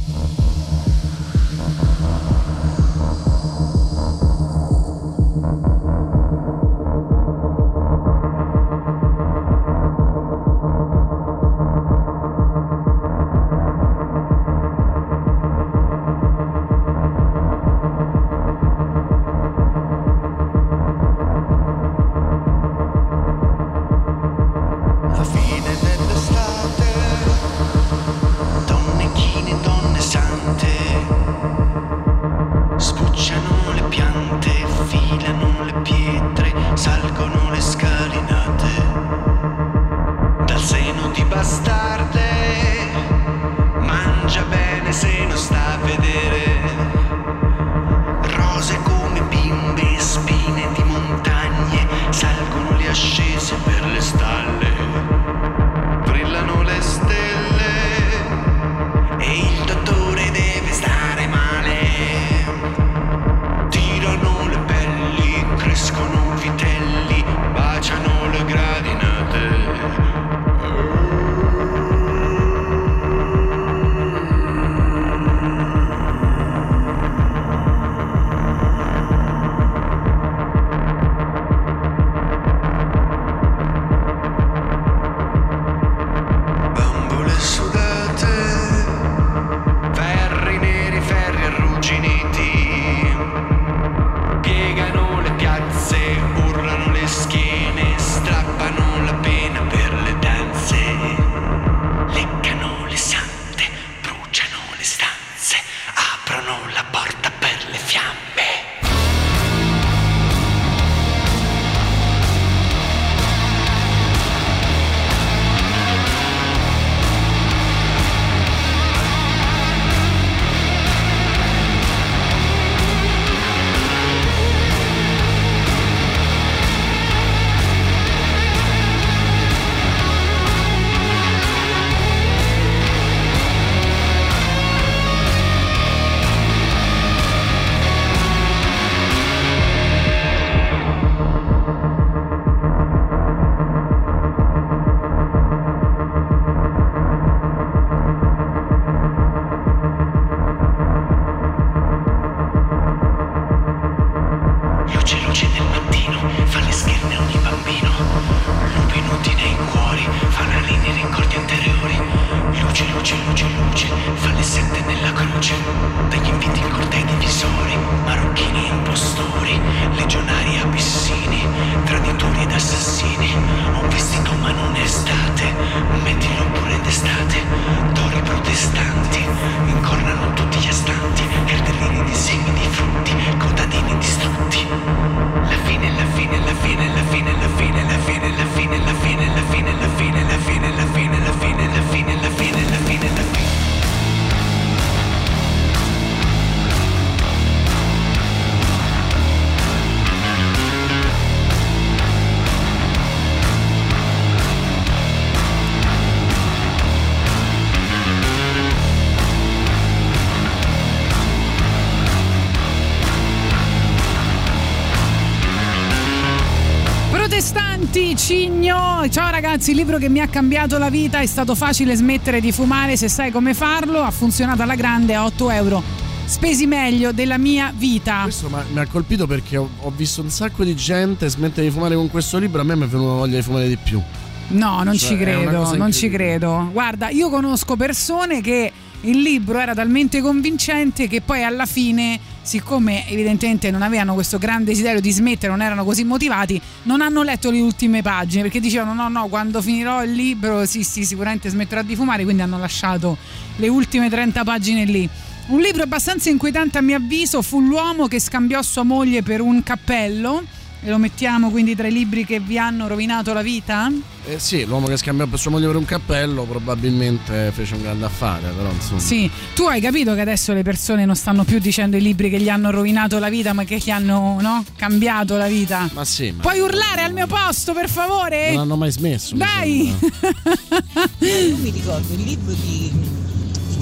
[219.44, 222.96] Ragazzi, il libro che mi ha cambiato la vita è stato facile smettere di fumare
[222.96, 224.02] se sai come farlo.
[224.02, 225.84] Ha funzionato alla grande a 8 euro.
[226.24, 228.22] Spesi meglio della mia vita.
[228.24, 231.96] Questo mi ha colpito perché ho, ho visto un sacco di gente smettere di fumare
[231.96, 232.62] con questo libro.
[232.62, 234.02] A me mi è venuta voglia di fumare di più.
[234.48, 236.70] No, non Cioè, ci credo, non ci credo.
[236.72, 238.72] Guarda, io conosco persone che
[239.02, 244.66] il libro era talmente convincente che poi alla fine, siccome evidentemente non avevano questo grande
[244.66, 248.94] desiderio di smettere, non erano così motivati, non hanno letto le ultime pagine perché dicevano
[248.94, 253.18] no, no, quando finirò il libro sì, sì, sicuramente smetterò di fumare, quindi hanno lasciato
[253.56, 255.10] le ultime 30 pagine lì.
[255.46, 259.62] Un libro abbastanza inquietante a mio avviso fu L'uomo che scambiò sua moglie per un
[259.64, 260.44] cappello.
[260.82, 263.92] E lo mettiamo quindi tra i libri che vi hanno rovinato la vita?
[264.26, 268.06] Eh sì, l'uomo che scambiò per sua moglie per un cappello probabilmente fece un grande
[268.06, 269.00] affare, però insomma.
[269.02, 272.40] Sì, tu hai capito che adesso le persone non stanno più dicendo i libri che
[272.40, 275.90] gli hanno rovinato la vita, ma che gli hanno no, cambiato la vita.
[275.94, 278.52] Ma sì, ma Puoi urlare al mio posto, per favore?
[278.52, 279.36] non hanno mai smesso.
[279.36, 279.94] mi Dai!
[280.00, 281.10] sembra.
[281.20, 283.12] Io mi ricordo il libro di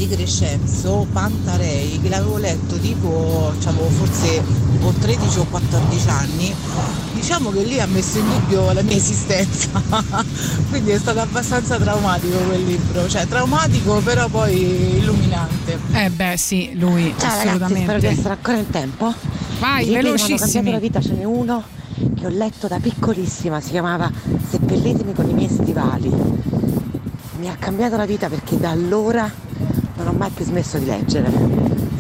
[0.01, 4.41] di Crescenzo Pantarei che l'avevo letto tipo avevo forse
[4.81, 6.51] o 13 o 14 anni
[7.13, 9.69] diciamo che lì ha messo in dubbio la mia esistenza
[10.69, 16.77] quindi è stato abbastanza traumatico quel libro cioè traumatico però poi illuminante Eh beh, sì,
[16.77, 17.84] lui Ciao ragazzi, assolutamente.
[17.84, 19.13] spero di essere ancora in tempo.
[19.59, 20.39] Vai, I libri che mi hanno velocissimi.
[20.53, 21.63] cambiato la vita ce n'è uno
[22.15, 24.11] che ho letto da piccolissima, si chiamava
[24.49, 26.09] Seppellitemi con i miei stivali.
[27.39, 29.30] Mi ha cambiato la vita perché da allora
[29.97, 31.30] non ho mai più smesso di leggere.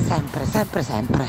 [0.07, 1.25] Sempre, sempre, sempre.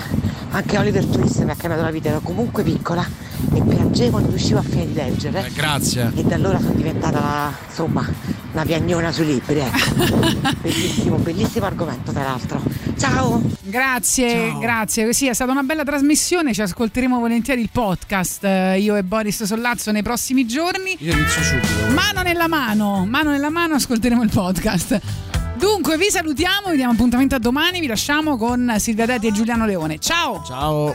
[0.51, 3.06] Anche Oliver Twist mi ha cambiato la vita, ero comunque piccola
[3.55, 5.51] e piangevo, non riuscivo a finire di leggere.
[5.55, 6.10] Grazie.
[6.14, 8.09] E da allora sono diventata la- insomma
[8.52, 10.51] una piagnona sui libri, ecco.
[10.60, 12.62] bellissimo, bellissimo argomento tra l'altro.
[12.98, 13.40] Ciao!
[13.62, 15.12] Grazie, grazie.
[15.14, 16.52] Sì, è stata una bella trasmissione.
[16.52, 18.44] Ci ascolteremo volentieri il podcast.
[18.44, 20.94] eh, Io e Boris Sollazzo nei prossimi giorni.
[20.98, 21.93] Io inizio subito.
[21.94, 25.01] Mano nella mano, mano nella mano, ascolteremo il podcast.
[25.56, 27.81] Dunque, vi salutiamo, vi diamo appuntamento a domani.
[27.81, 29.98] Vi lasciamo con Silvia Detti e Giuliano Leone.
[29.98, 30.43] Ciao!
[30.47, 30.94] Ciao!